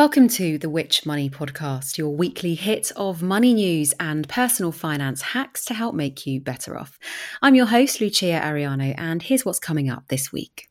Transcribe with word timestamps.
Welcome 0.00 0.28
to 0.28 0.56
the 0.56 0.70
Which 0.70 1.04
Money 1.04 1.28
Podcast, 1.28 1.98
your 1.98 2.08
weekly 2.08 2.54
hit 2.54 2.90
of 2.96 3.20
money 3.20 3.52
news 3.52 3.92
and 4.00 4.26
personal 4.26 4.72
finance 4.72 5.20
hacks 5.20 5.62
to 5.66 5.74
help 5.74 5.94
make 5.94 6.26
you 6.26 6.40
better 6.40 6.78
off. 6.78 6.98
I'm 7.42 7.54
your 7.54 7.66
host, 7.66 8.00
Lucia 8.00 8.40
Ariano, 8.42 8.94
and 8.96 9.22
here's 9.22 9.44
what's 9.44 9.58
coming 9.58 9.90
up 9.90 10.08
this 10.08 10.32
week. 10.32 10.70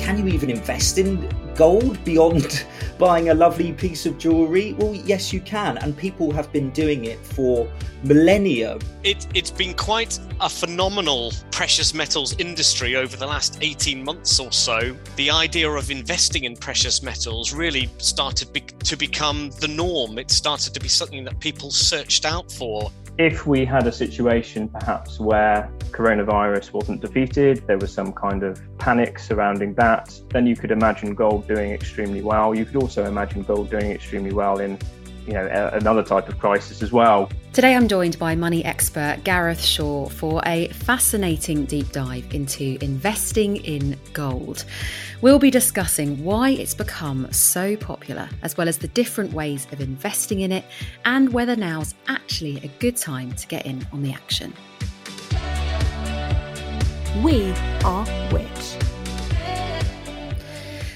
Can 0.00 0.18
you 0.18 0.26
even 0.26 0.50
invest 0.50 0.98
in 0.98 1.30
gold 1.54 2.02
beyond 2.02 2.66
buying 3.02 3.30
a 3.30 3.34
lovely 3.34 3.72
piece 3.72 4.06
of 4.06 4.16
jewelry? 4.16 4.74
Well, 4.74 4.94
yes, 4.94 5.32
you 5.32 5.40
can, 5.40 5.76
and 5.78 5.96
people 5.96 6.30
have 6.30 6.52
been 6.52 6.70
doing 6.70 7.06
it 7.06 7.18
for 7.18 7.68
millennia. 8.04 8.78
It, 9.02 9.26
it's 9.34 9.50
been 9.50 9.74
quite 9.74 10.20
a 10.40 10.48
phenomenal 10.48 11.32
precious 11.50 11.94
metals 11.94 12.38
industry 12.38 12.94
over 12.94 13.16
the 13.16 13.26
last 13.26 13.58
18 13.60 14.04
months 14.04 14.38
or 14.38 14.52
so. 14.52 14.96
The 15.16 15.32
idea 15.32 15.68
of 15.68 15.90
investing 15.90 16.44
in 16.44 16.56
precious 16.56 17.02
metals 17.02 17.52
really 17.52 17.90
started 17.98 18.52
be- 18.52 18.60
to 18.60 18.96
become 18.96 19.50
the 19.58 19.66
norm. 19.66 20.16
It 20.16 20.30
started 20.30 20.72
to 20.72 20.78
be 20.78 20.88
something 20.88 21.24
that 21.24 21.40
people 21.40 21.72
searched 21.72 22.24
out 22.24 22.52
for 22.52 22.92
if 23.18 23.46
we 23.46 23.64
had 23.64 23.86
a 23.86 23.92
situation 23.92 24.68
perhaps 24.68 25.20
where 25.20 25.70
coronavirus 25.90 26.72
wasn't 26.72 27.00
defeated, 27.00 27.62
there 27.66 27.78
was 27.78 27.92
some 27.92 28.12
kind 28.12 28.42
of 28.42 28.60
panic 28.78 29.18
surrounding 29.18 29.74
that, 29.74 30.18
then 30.30 30.46
you 30.46 30.56
could 30.56 30.70
imagine 30.70 31.14
gold 31.14 31.46
doing 31.46 31.72
extremely 31.72 32.22
well. 32.22 32.54
You 32.54 32.64
could 32.64 32.76
also 32.76 33.04
imagine 33.04 33.42
gold 33.42 33.70
doing 33.70 33.90
extremely 33.90 34.32
well 34.32 34.58
in 34.58 34.78
you 35.26 35.32
know 35.32 35.70
another 35.72 36.02
type 36.02 36.28
of 36.28 36.38
crisis 36.38 36.82
as 36.82 36.92
well. 36.92 37.30
Today 37.52 37.74
I'm 37.74 37.86
joined 37.86 38.18
by 38.18 38.34
money 38.34 38.64
expert 38.64 39.20
Gareth 39.24 39.60
Shaw 39.60 40.08
for 40.08 40.40
a 40.46 40.68
fascinating 40.68 41.66
deep 41.66 41.92
dive 41.92 42.32
into 42.32 42.78
investing 42.80 43.56
in 43.56 43.98
gold. 44.12 44.64
We'll 45.20 45.38
be 45.38 45.50
discussing 45.50 46.24
why 46.24 46.50
it's 46.50 46.74
become 46.74 47.30
so 47.32 47.76
popular, 47.76 48.28
as 48.42 48.56
well 48.56 48.68
as 48.68 48.78
the 48.78 48.88
different 48.88 49.32
ways 49.32 49.66
of 49.70 49.80
investing 49.80 50.40
in 50.40 50.50
it, 50.50 50.64
and 51.04 51.32
whether 51.32 51.54
now's 51.54 51.94
actually 52.08 52.56
a 52.58 52.68
good 52.78 52.96
time 52.96 53.32
to 53.32 53.46
get 53.46 53.66
in 53.66 53.86
on 53.92 54.02
the 54.02 54.12
action. 54.12 54.52
We 57.22 57.52
are 57.84 58.06
Which. 58.32 58.81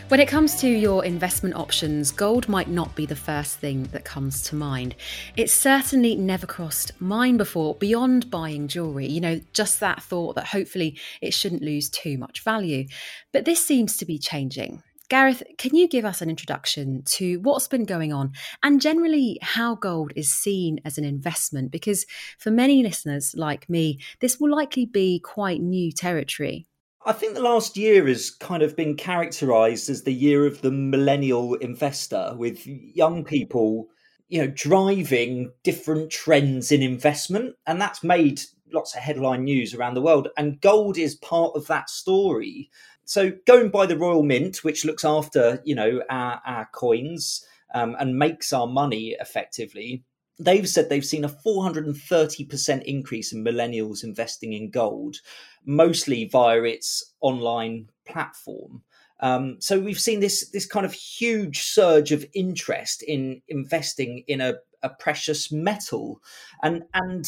When 0.08 0.20
it 0.20 0.28
comes 0.28 0.54
to 0.60 0.68
your 0.68 1.04
investment 1.04 1.56
options, 1.56 2.12
gold 2.12 2.48
might 2.48 2.68
not 2.68 2.94
be 2.94 3.06
the 3.06 3.16
first 3.16 3.58
thing 3.58 3.88
that 3.90 4.04
comes 4.04 4.44
to 4.44 4.54
mind. 4.54 4.94
It's 5.36 5.52
certainly 5.52 6.14
never 6.14 6.46
crossed 6.46 6.92
mine 7.00 7.36
before 7.36 7.74
beyond 7.74 8.30
buying 8.30 8.68
jewellery, 8.68 9.08
you 9.08 9.20
know, 9.20 9.40
just 9.52 9.80
that 9.80 10.04
thought 10.04 10.36
that 10.36 10.46
hopefully 10.46 10.96
it 11.20 11.34
shouldn't 11.34 11.62
lose 11.62 11.90
too 11.90 12.18
much 12.18 12.44
value. 12.44 12.86
But 13.32 13.46
this 13.46 13.66
seems 13.66 13.96
to 13.96 14.06
be 14.06 14.16
changing. 14.16 14.84
Gareth, 15.08 15.42
can 15.58 15.74
you 15.74 15.88
give 15.88 16.04
us 16.04 16.22
an 16.22 16.30
introduction 16.30 17.02
to 17.06 17.40
what's 17.40 17.66
been 17.66 17.84
going 17.84 18.12
on 18.12 18.30
and 18.62 18.80
generally 18.80 19.40
how 19.42 19.74
gold 19.74 20.12
is 20.14 20.30
seen 20.30 20.78
as 20.84 20.98
an 20.98 21.04
investment? 21.04 21.72
Because 21.72 22.06
for 22.38 22.52
many 22.52 22.80
listeners 22.84 23.34
like 23.36 23.68
me, 23.68 23.98
this 24.20 24.38
will 24.38 24.52
likely 24.52 24.86
be 24.86 25.18
quite 25.18 25.60
new 25.60 25.90
territory. 25.90 26.68
I 27.06 27.12
think 27.12 27.34
the 27.34 27.40
last 27.40 27.76
year 27.76 28.08
has 28.08 28.32
kind 28.32 28.64
of 28.64 28.74
been 28.74 28.96
characterized 28.96 29.88
as 29.88 30.02
the 30.02 30.12
year 30.12 30.44
of 30.44 30.60
the 30.60 30.72
millennial 30.72 31.54
investor, 31.54 32.34
with 32.36 32.66
young 32.66 33.22
people, 33.22 33.86
you 34.28 34.40
know, 34.40 34.52
driving 34.52 35.52
different 35.62 36.10
trends 36.10 36.72
in 36.72 36.82
investment. 36.82 37.54
And 37.64 37.80
that's 37.80 38.02
made 38.02 38.40
lots 38.72 38.96
of 38.96 39.02
headline 39.02 39.44
news 39.44 39.72
around 39.72 39.94
the 39.94 40.02
world. 40.02 40.26
And 40.36 40.60
gold 40.60 40.98
is 40.98 41.14
part 41.14 41.52
of 41.54 41.68
that 41.68 41.88
story. 41.88 42.70
So 43.04 43.30
going 43.46 43.70
by 43.70 43.86
the 43.86 43.96
Royal 43.96 44.24
Mint, 44.24 44.64
which 44.64 44.84
looks 44.84 45.04
after, 45.04 45.62
you 45.64 45.76
know, 45.76 46.02
our, 46.10 46.42
our 46.44 46.68
coins 46.72 47.46
um, 47.72 47.94
and 48.00 48.18
makes 48.18 48.52
our 48.52 48.66
money 48.66 49.16
effectively, 49.20 50.02
they've 50.38 50.68
said 50.68 50.88
they've 50.88 51.04
seen 51.04 51.24
a 51.24 51.28
430% 51.28 52.82
increase 52.84 53.32
in 53.32 53.44
millennials 53.44 54.04
investing 54.04 54.52
in 54.52 54.70
gold, 54.70 55.16
mostly 55.64 56.26
via 56.26 56.62
its 56.62 57.14
online 57.20 57.88
platform. 58.06 58.82
Um, 59.20 59.56
so 59.60 59.80
we've 59.80 60.00
seen 60.00 60.20
this 60.20 60.50
this 60.50 60.66
kind 60.66 60.84
of 60.84 60.92
huge 60.92 61.62
surge 61.62 62.12
of 62.12 62.26
interest 62.34 63.02
in 63.02 63.40
investing 63.48 64.24
in 64.26 64.42
a, 64.42 64.54
a 64.82 64.90
precious 64.90 65.50
metal, 65.50 66.20
and 66.62 66.82
and 66.92 67.26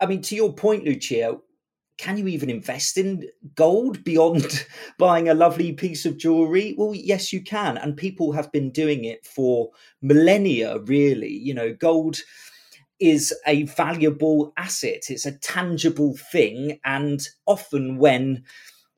I 0.00 0.06
mean 0.06 0.22
to 0.22 0.34
your 0.34 0.54
point, 0.54 0.84
Lucia, 0.84 1.36
can 1.98 2.18
you 2.18 2.26
even 2.28 2.50
invest 2.50 2.98
in 2.98 3.28
gold 3.54 4.04
beyond 4.04 4.66
buying 4.98 5.28
a 5.28 5.34
lovely 5.34 5.72
piece 5.72 6.04
of 6.04 6.18
jewelry? 6.18 6.74
Well, 6.76 6.94
yes, 6.94 7.32
you 7.32 7.42
can. 7.42 7.78
And 7.78 7.96
people 7.96 8.32
have 8.32 8.52
been 8.52 8.70
doing 8.70 9.04
it 9.04 9.24
for 9.26 9.70
millennia, 10.02 10.78
really. 10.80 11.32
You 11.32 11.54
know, 11.54 11.72
gold 11.74 12.18
is 12.98 13.34
a 13.46 13.64
valuable 13.64 14.52
asset, 14.56 15.04
it's 15.10 15.26
a 15.26 15.38
tangible 15.38 16.16
thing. 16.32 16.78
And 16.84 17.20
often 17.46 17.98
when 17.98 18.44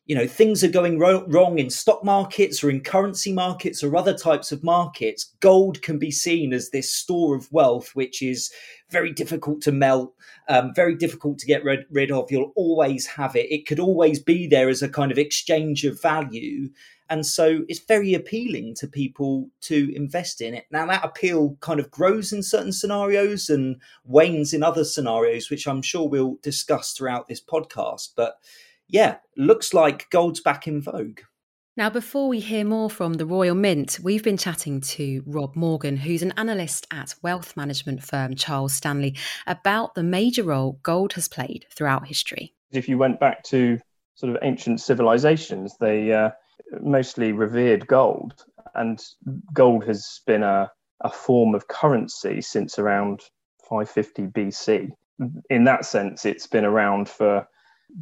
you 0.08 0.16
know 0.16 0.26
things 0.26 0.64
are 0.64 0.68
going 0.68 0.98
ro- 0.98 1.24
wrong 1.28 1.60
in 1.60 1.70
stock 1.70 2.02
markets 2.02 2.64
or 2.64 2.70
in 2.70 2.80
currency 2.80 3.32
markets 3.32 3.84
or 3.84 3.94
other 3.94 4.16
types 4.16 4.50
of 4.50 4.64
markets 4.64 5.34
gold 5.38 5.80
can 5.82 5.98
be 5.98 6.10
seen 6.10 6.52
as 6.52 6.70
this 6.70 6.92
store 6.92 7.36
of 7.36 7.52
wealth 7.52 7.94
which 7.94 8.20
is 8.20 8.50
very 8.90 9.12
difficult 9.12 9.60
to 9.62 9.70
melt 9.70 10.14
um, 10.48 10.72
very 10.74 10.94
difficult 10.94 11.38
to 11.38 11.46
get 11.46 11.62
rid, 11.62 11.84
rid 11.90 12.10
of. 12.10 12.30
You'll 12.30 12.52
always 12.56 13.06
have 13.06 13.36
it. 13.36 13.52
It 13.52 13.66
could 13.66 13.78
always 13.78 14.18
be 14.18 14.46
there 14.46 14.68
as 14.68 14.82
a 14.82 14.88
kind 14.88 15.12
of 15.12 15.18
exchange 15.18 15.84
of 15.84 16.00
value. 16.00 16.70
And 17.10 17.24
so 17.24 17.64
it's 17.68 17.80
very 17.80 18.14
appealing 18.14 18.74
to 18.76 18.86
people 18.86 19.48
to 19.62 19.94
invest 19.94 20.40
in 20.40 20.54
it. 20.54 20.64
Now 20.70 20.86
that 20.86 21.04
appeal 21.04 21.56
kind 21.60 21.80
of 21.80 21.90
grows 21.90 22.32
in 22.32 22.42
certain 22.42 22.72
scenarios 22.72 23.48
and 23.48 23.76
wanes 24.04 24.52
in 24.52 24.62
other 24.62 24.84
scenarios 24.84 25.50
which 25.50 25.66
i'm 25.66 25.82
sure 25.82 26.08
we'll 26.08 26.36
discuss 26.42 26.92
throughout 26.92 27.28
this 27.28 27.42
podcast 27.42 28.10
but 28.16 28.38
yeah, 28.88 29.16
looks 29.36 29.74
like 29.74 30.10
gold's 30.10 30.40
back 30.40 30.66
in 30.66 30.80
vogue. 30.80 31.20
Now, 31.76 31.88
before 31.88 32.26
we 32.26 32.40
hear 32.40 32.64
more 32.64 32.90
from 32.90 33.14
the 33.14 33.26
Royal 33.26 33.54
Mint, 33.54 34.00
we've 34.02 34.24
been 34.24 34.36
chatting 34.36 34.80
to 34.80 35.22
Rob 35.26 35.54
Morgan, 35.54 35.96
who's 35.96 36.24
an 36.24 36.34
analyst 36.36 36.88
at 36.90 37.14
wealth 37.22 37.56
management 37.56 38.02
firm 38.02 38.34
Charles 38.34 38.72
Stanley, 38.72 39.14
about 39.46 39.94
the 39.94 40.02
major 40.02 40.42
role 40.42 40.80
gold 40.82 41.12
has 41.12 41.28
played 41.28 41.66
throughout 41.72 42.08
history. 42.08 42.52
If 42.72 42.88
you 42.88 42.98
went 42.98 43.20
back 43.20 43.44
to 43.44 43.78
sort 44.16 44.34
of 44.34 44.42
ancient 44.42 44.80
civilizations, 44.80 45.76
they 45.78 46.12
uh, 46.12 46.30
mostly 46.82 47.30
revered 47.30 47.86
gold, 47.86 48.44
and 48.74 49.00
gold 49.52 49.84
has 49.84 50.20
been 50.26 50.42
a, 50.42 50.72
a 51.02 51.10
form 51.10 51.54
of 51.54 51.68
currency 51.68 52.40
since 52.40 52.80
around 52.80 53.20
550 53.68 54.26
BC. 54.26 54.88
In 55.48 55.62
that 55.62 55.84
sense, 55.84 56.24
it's 56.24 56.48
been 56.48 56.64
around 56.64 57.08
for 57.08 57.46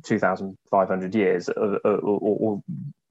2,500 0.03 1.15
years 1.15 1.49
uh, 1.49 1.79
uh, 1.85 1.89
or, 1.89 2.19
or, 2.19 2.37
or, 2.41 2.63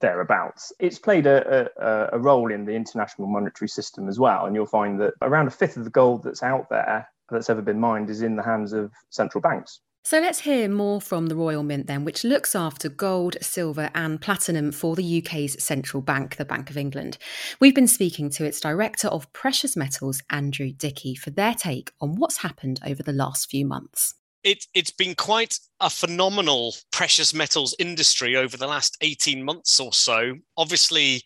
thereabouts. 0.01 0.74
It's 0.77 1.00
played 1.00 1.25
a, 1.25 1.69
a, 1.77 2.18
a, 2.18 2.19
role 2.19 2.51
in 2.51 2.66
the 2.66 2.74
international 2.74 3.27
monetary 3.27 3.69
system 3.69 4.10
as 4.10 4.19
well. 4.19 4.45
And 4.45 4.54
you'll 4.54 4.66
find 4.66 5.00
that 5.00 5.13
around 5.22 5.48
a 5.48 5.51
fifth 5.51 5.77
of 5.77 5.86
the 5.86 5.89
gold 5.89 6.24
that's 6.24 6.44
out 6.44 6.69
there 6.69 7.07
that's 7.31 7.50
ever 7.50 7.62
been 7.62 7.80
mined 7.80 8.10
is 8.10 8.22
in 8.22 8.36
the 8.36 8.44
hands 8.44 8.74
of 8.74 8.92
central 9.10 9.42
banks. 9.42 9.80
So 10.06 10.19
let's 10.19 10.42
hear 10.42 10.69
more 10.69 11.01
from 11.01 11.25
the 11.27 11.36
Royal 11.36 11.63
Mint 11.63 11.88
then, 11.88 12.06
which 12.06 12.24
looks 12.24 12.54
after 12.54 12.89
gold, 12.89 13.38
silver, 13.42 13.89
and 13.95 14.22
platinum 14.22 14.72
for 14.72 14.95
the 14.95 15.24
UK's 15.24 15.63
central 15.63 16.00
bank, 16.00 16.36
the 16.36 16.45
Bank 16.45 16.69
of 16.69 16.77
England. 16.77 17.18
We've 17.60 17.74
been 17.74 17.88
speaking 17.88 18.30
to 18.31 18.45
its 18.45 18.60
Director 18.60 19.07
of 19.07 19.33
Precious 19.33 19.75
Metals, 19.75 20.22
Andrew 20.30 20.72
Dickey, 20.72 21.16
for 21.16 21.31
their 21.31 21.56
take 21.56 21.92
on 22.00 22.18
what's 22.18 22.38
happened 22.38 22.80
over 22.86 23.01
the 23.01 23.13
last 23.13 23.50
few 23.50 23.66
months. 23.66 24.13
It, 24.45 24.65
it's 24.74 24.92
been 24.92 25.15
quite 25.15 25.59
a 25.81 25.89
phenomenal 25.89 26.75
precious 26.92 27.33
metals 27.33 27.75
industry 27.80 28.38
over 28.38 28.56
the 28.56 28.68
last 28.68 28.95
18 29.01 29.44
months 29.44 29.80
or 29.80 29.92
so. 29.92 30.36
Obviously, 30.56 31.24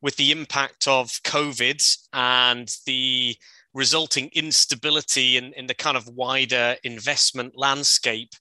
with 0.00 0.16
the 0.16 0.32
impact 0.32 0.88
of 0.88 1.08
COVID 1.22 1.98
and 2.14 2.74
the 2.86 3.36
resulting 3.74 4.30
instability 4.34 5.36
in, 5.36 5.52
in 5.52 5.66
the 5.66 5.74
kind 5.74 5.96
of 5.96 6.08
wider 6.08 6.76
investment 6.82 7.52
landscape, 7.56 8.32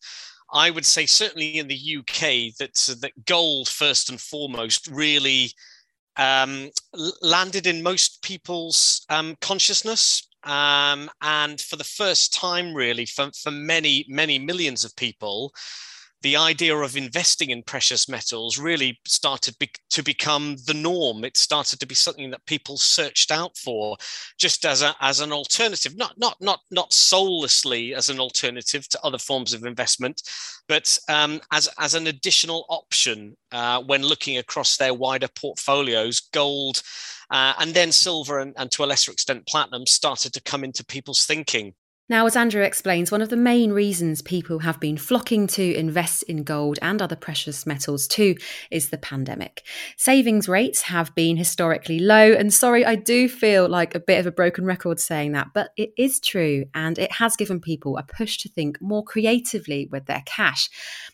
I 0.53 0.71
would 0.71 0.85
say 0.85 1.05
certainly 1.05 1.57
in 1.57 1.67
the 1.67 1.97
UK 1.99 2.55
that 2.59 2.73
that 3.01 3.25
gold 3.25 3.67
first 3.67 4.09
and 4.09 4.19
foremost 4.19 4.87
really 4.87 5.51
um, 6.17 6.69
landed 7.21 7.67
in 7.67 7.83
most 7.83 8.21
people's 8.21 9.05
um, 9.09 9.37
consciousness. 9.41 10.27
Um, 10.43 11.09
and 11.21 11.59
for 11.61 11.75
the 11.75 11.83
first 11.83 12.33
time, 12.33 12.73
really, 12.73 13.05
for, 13.05 13.31
for 13.31 13.51
many, 13.51 14.05
many 14.07 14.39
millions 14.39 14.83
of 14.83 14.95
people, 14.95 15.53
the 16.21 16.35
idea 16.35 16.75
of 16.75 16.95
investing 16.95 17.49
in 17.49 17.63
precious 17.63 18.07
metals 18.07 18.57
really 18.57 18.99
started 19.05 19.57
be- 19.59 19.71
to 19.89 20.03
become 20.03 20.55
the 20.67 20.73
norm. 20.73 21.23
It 21.23 21.37
started 21.37 21.79
to 21.79 21.87
be 21.87 21.95
something 21.95 22.29
that 22.31 22.45
people 22.45 22.77
searched 22.77 23.31
out 23.31 23.57
for, 23.57 23.97
just 24.37 24.65
as 24.65 24.81
a, 24.81 24.95
as 25.01 25.19
an 25.19 25.31
alternative, 25.31 25.97
not 25.97 26.13
not 26.17 26.37
not 26.39 26.59
not 26.69 26.93
soullessly 26.93 27.95
as 27.95 28.09
an 28.09 28.19
alternative 28.19 28.87
to 28.89 28.99
other 29.03 29.17
forms 29.17 29.53
of 29.53 29.65
investment, 29.65 30.21
but 30.67 30.97
um, 31.09 31.41
as 31.51 31.69
as 31.79 31.95
an 31.95 32.07
additional 32.07 32.65
option 32.69 33.35
uh, 33.51 33.81
when 33.81 34.03
looking 34.03 34.37
across 34.37 34.77
their 34.77 34.93
wider 34.93 35.27
portfolios. 35.27 36.19
Gold. 36.31 36.81
Uh, 37.29 37.53
and 37.59 37.73
then 37.73 37.93
silver 37.93 38.39
and, 38.39 38.53
and 38.57 38.69
to 38.71 38.83
a 38.83 38.85
lesser 38.85 39.09
extent 39.09 39.47
platinum 39.47 39.87
started 39.87 40.33
to 40.33 40.41
come 40.41 40.65
into 40.65 40.83
people's 40.83 41.23
thinking. 41.25 41.73
Now, 42.11 42.25
as 42.25 42.35
Andrew 42.35 42.61
explains, 42.61 43.09
one 43.09 43.21
of 43.21 43.29
the 43.29 43.37
main 43.37 43.71
reasons 43.71 44.21
people 44.21 44.59
have 44.59 44.81
been 44.81 44.97
flocking 44.97 45.47
to 45.47 45.73
invest 45.75 46.23
in 46.23 46.43
gold 46.43 46.77
and 46.81 47.01
other 47.01 47.15
precious 47.15 47.65
metals 47.65 48.05
too 48.05 48.35
is 48.69 48.89
the 48.89 48.97
pandemic. 48.97 49.63
Savings 49.95 50.49
rates 50.49 50.81
have 50.81 51.15
been 51.15 51.37
historically 51.37 51.99
low, 51.99 52.33
and 52.33 52.53
sorry, 52.53 52.83
I 52.83 52.95
do 52.95 53.29
feel 53.29 53.69
like 53.69 53.95
a 53.95 53.99
bit 54.01 54.19
of 54.19 54.25
a 54.25 54.31
broken 54.33 54.65
record 54.65 54.99
saying 54.99 55.31
that, 55.31 55.51
but 55.53 55.69
it 55.77 55.93
is 55.97 56.19
true, 56.19 56.65
and 56.73 56.99
it 56.99 57.13
has 57.13 57.37
given 57.37 57.61
people 57.61 57.95
a 57.95 58.03
push 58.03 58.37
to 58.39 58.49
think 58.49 58.81
more 58.81 59.05
creatively 59.05 59.87
with 59.89 60.05
their 60.07 60.23
cash. 60.25 60.69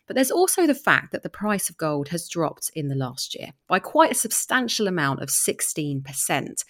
But 0.08 0.16
there's 0.16 0.32
also 0.32 0.66
the 0.66 0.74
fact 0.74 1.12
that 1.12 1.22
the 1.22 1.30
price 1.30 1.70
of 1.70 1.78
gold 1.78 2.08
has 2.08 2.28
dropped 2.28 2.72
in 2.74 2.88
the 2.88 2.96
last 2.96 3.36
year 3.36 3.50
by 3.68 3.78
quite 3.78 4.14
a 4.14 4.16
substantial 4.16 4.88
amount 4.88 5.22
of 5.22 5.30
16%. 5.30 6.64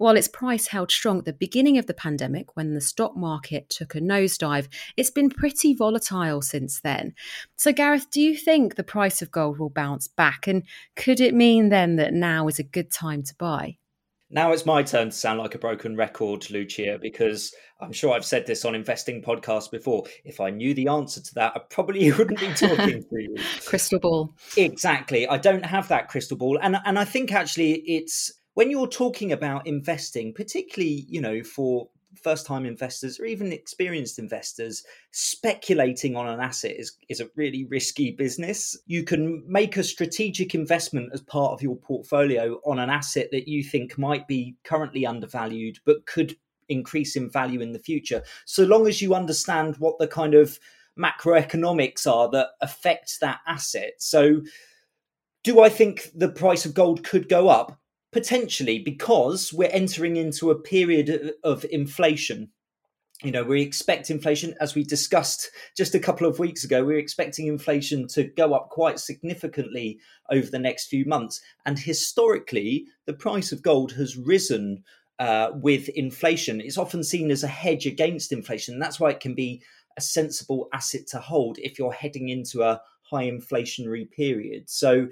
While 0.00 0.16
its 0.16 0.28
price 0.28 0.68
held 0.68 0.90
strong 0.90 1.18
at 1.18 1.24
the 1.26 1.34
beginning 1.34 1.76
of 1.76 1.84
the 1.84 1.92
pandemic 1.92 2.56
when 2.56 2.72
the 2.72 2.80
stock 2.80 3.18
market 3.18 3.68
took 3.68 3.94
a 3.94 4.00
nosedive, 4.00 4.66
it's 4.96 5.10
been 5.10 5.28
pretty 5.28 5.74
volatile 5.74 6.40
since 6.40 6.80
then. 6.80 7.12
So, 7.56 7.70
Gareth, 7.70 8.10
do 8.10 8.22
you 8.22 8.34
think 8.34 8.76
the 8.76 8.82
price 8.82 9.20
of 9.20 9.30
gold 9.30 9.58
will 9.58 9.68
bounce 9.68 10.08
back? 10.08 10.46
And 10.46 10.62
could 10.96 11.20
it 11.20 11.34
mean 11.34 11.68
then 11.68 11.96
that 11.96 12.14
now 12.14 12.48
is 12.48 12.58
a 12.58 12.62
good 12.62 12.90
time 12.90 13.22
to 13.24 13.34
buy? 13.34 13.76
Now 14.30 14.52
it's 14.52 14.64
my 14.64 14.82
turn 14.82 15.10
to 15.10 15.14
sound 15.14 15.38
like 15.38 15.54
a 15.54 15.58
broken 15.58 15.96
record, 15.96 16.50
Lucia, 16.50 16.98
because 16.98 17.52
I'm 17.78 17.92
sure 17.92 18.14
I've 18.14 18.24
said 18.24 18.46
this 18.46 18.64
on 18.64 18.74
investing 18.74 19.20
podcasts 19.20 19.70
before. 19.70 20.04
If 20.24 20.40
I 20.40 20.48
knew 20.48 20.72
the 20.72 20.88
answer 20.88 21.20
to 21.20 21.34
that, 21.34 21.52
I 21.54 21.60
probably 21.68 22.10
wouldn't 22.18 22.40
be 22.40 22.54
talking 22.54 23.02
to 23.02 23.20
you. 23.20 23.36
Crystal 23.66 23.98
ball. 23.98 24.34
Exactly. 24.56 25.28
I 25.28 25.36
don't 25.36 25.66
have 25.66 25.88
that 25.88 26.08
crystal 26.08 26.38
ball. 26.38 26.58
And 26.62 26.78
and 26.86 26.98
I 26.98 27.04
think 27.04 27.32
actually 27.32 27.72
it's 27.80 28.32
when 28.54 28.70
you're 28.70 28.88
talking 28.88 29.32
about 29.32 29.66
investing, 29.66 30.34
particularly, 30.34 31.06
you 31.08 31.20
know, 31.20 31.42
for 31.42 31.88
first 32.20 32.44
time 32.44 32.66
investors 32.66 33.20
or 33.20 33.24
even 33.24 33.52
experienced 33.52 34.18
investors, 34.18 34.82
speculating 35.12 36.16
on 36.16 36.28
an 36.28 36.40
asset 36.40 36.72
is, 36.76 36.96
is 37.08 37.20
a 37.20 37.30
really 37.36 37.64
risky 37.66 38.10
business. 38.10 38.76
You 38.86 39.04
can 39.04 39.44
make 39.46 39.76
a 39.76 39.84
strategic 39.84 40.54
investment 40.54 41.10
as 41.12 41.20
part 41.20 41.52
of 41.52 41.62
your 41.62 41.76
portfolio 41.76 42.60
on 42.64 42.78
an 42.78 42.90
asset 42.90 43.28
that 43.32 43.48
you 43.48 43.62
think 43.62 43.96
might 43.96 44.26
be 44.26 44.56
currently 44.64 45.06
undervalued, 45.06 45.78
but 45.84 46.06
could 46.06 46.36
increase 46.68 47.16
in 47.16 47.30
value 47.30 47.60
in 47.60 47.72
the 47.72 47.78
future. 47.78 48.22
So 48.44 48.64
long 48.64 48.86
as 48.86 49.00
you 49.00 49.14
understand 49.14 49.76
what 49.78 49.98
the 49.98 50.08
kind 50.08 50.34
of 50.34 50.58
macroeconomics 50.98 52.06
are 52.06 52.30
that 52.30 52.48
affect 52.60 53.20
that 53.20 53.40
asset. 53.46 53.94
So, 53.98 54.42
do 55.42 55.62
I 55.62 55.70
think 55.70 56.10
the 56.14 56.28
price 56.28 56.66
of 56.66 56.74
gold 56.74 57.02
could 57.02 57.28
go 57.28 57.48
up? 57.48 57.79
Potentially, 58.12 58.78
because 58.80 59.52
we're 59.52 59.70
entering 59.70 60.16
into 60.16 60.50
a 60.50 60.58
period 60.58 61.32
of 61.44 61.64
inflation. 61.70 62.50
You 63.22 63.30
know, 63.30 63.44
we 63.44 63.60
expect 63.60 64.10
inflation, 64.10 64.54
as 64.60 64.74
we 64.74 64.82
discussed 64.82 65.50
just 65.76 65.94
a 65.94 66.00
couple 66.00 66.26
of 66.26 66.38
weeks 66.38 66.64
ago, 66.64 66.84
we're 66.84 66.98
expecting 66.98 67.46
inflation 67.46 68.08
to 68.08 68.24
go 68.24 68.54
up 68.54 68.70
quite 68.70 68.98
significantly 68.98 70.00
over 70.30 70.50
the 70.50 70.58
next 70.58 70.86
few 70.86 71.04
months. 71.04 71.40
And 71.66 71.78
historically, 71.78 72.86
the 73.06 73.12
price 73.12 73.52
of 73.52 73.62
gold 73.62 73.92
has 73.92 74.16
risen 74.16 74.82
uh, 75.20 75.50
with 75.54 75.90
inflation. 75.90 76.60
It's 76.62 76.78
often 76.78 77.04
seen 77.04 77.30
as 77.30 77.44
a 77.44 77.48
hedge 77.48 77.86
against 77.86 78.32
inflation. 78.32 78.78
That's 78.78 78.98
why 78.98 79.10
it 79.10 79.20
can 79.20 79.34
be 79.34 79.62
a 79.98 80.00
sensible 80.00 80.68
asset 80.72 81.06
to 81.08 81.18
hold 81.18 81.58
if 81.58 81.78
you're 81.78 81.92
heading 81.92 82.30
into 82.30 82.62
a 82.62 82.80
high 83.02 83.30
inflationary 83.30 84.10
period. 84.10 84.70
So, 84.70 85.08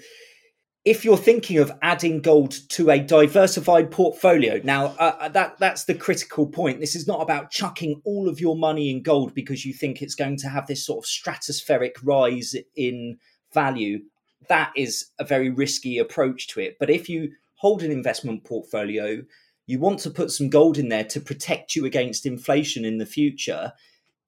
if 0.85 1.05
you're 1.05 1.17
thinking 1.17 1.59
of 1.59 1.73
adding 1.83 2.21
gold 2.21 2.57
to 2.71 2.91
a 2.91 2.99
diversified 2.99 3.91
portfolio, 3.91 4.61
now 4.63 4.87
uh, 4.99 5.17
uh, 5.21 5.29
that 5.29 5.59
that's 5.59 5.85
the 5.85 5.95
critical 5.95 6.47
point. 6.47 6.81
This 6.81 6.95
is 6.95 7.07
not 7.07 7.21
about 7.21 7.51
chucking 7.51 8.01
all 8.05 8.29
of 8.29 8.41
your 8.41 8.57
money 8.57 8.91
in 8.91 9.03
gold 9.03 9.35
because 9.35 9.67
you 9.67 9.73
think 9.73 10.01
it's 10.01 10.15
going 10.15 10.37
to 10.39 10.49
have 10.49 10.67
this 10.67 10.87
sort 10.87 11.05
of 11.05 11.11
stratospheric 11.11 11.93
rise 12.03 12.55
in 12.77 13.19
value. 13.53 14.01
That 14.49 14.73
is 14.77 15.07
a 15.19 15.25
very 15.25 15.51
risky 15.51 15.99
approach 15.99 16.47
to 16.49 16.61
it. 16.61 16.77
But 16.79 16.91
if 16.91 17.09
you 17.09 17.33
hold 17.57 17.83
an 17.83 17.91
investment 17.91 18.45
portfolio, 18.45 19.23
you 19.67 19.81
want 19.81 19.99
to 20.01 20.11
put 20.11 20.31
some 20.31 20.49
gold 20.49 20.79
in 20.79 20.89
there 20.89 21.05
to 21.05 21.21
protect 21.21 21.75
you 21.75 21.85
against 21.85 22.25
inflation 22.25 22.85
in 22.85 22.99
the 22.99 23.07
future. 23.07 23.73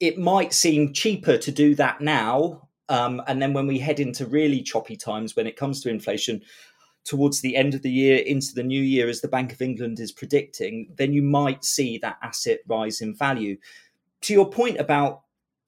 It 0.00 0.18
might 0.18 0.52
seem 0.52 0.92
cheaper 0.92 1.38
to 1.38 1.52
do 1.52 1.74
that 1.76 2.00
now 2.00 2.68
um, 2.90 3.22
and 3.26 3.40
then 3.40 3.54
when 3.54 3.66
we 3.66 3.78
head 3.78 4.00
into 4.00 4.26
really 4.26 4.62
choppy 4.62 4.96
times 4.96 5.36
when 5.36 5.46
it 5.46 5.56
comes 5.56 5.80
to 5.80 5.88
inflation, 5.88 6.42
towards 7.04 7.40
the 7.40 7.56
end 7.56 7.72
of 7.72 7.82
the 7.82 7.90
year 7.90 8.18
into 8.18 8.52
the 8.54 8.62
new 8.62 8.82
year, 8.82 9.08
as 9.08 9.20
the 9.20 9.28
Bank 9.28 9.52
of 9.52 9.62
England 9.62 10.00
is 10.00 10.12
predicting, 10.12 10.92
then 10.96 11.12
you 11.12 11.22
might 11.22 11.64
see 11.64 11.98
that 11.98 12.18
asset 12.22 12.58
rise 12.66 13.00
in 13.00 13.14
value. 13.14 13.56
To 14.22 14.32
your 14.32 14.50
point 14.50 14.78
about 14.78 15.22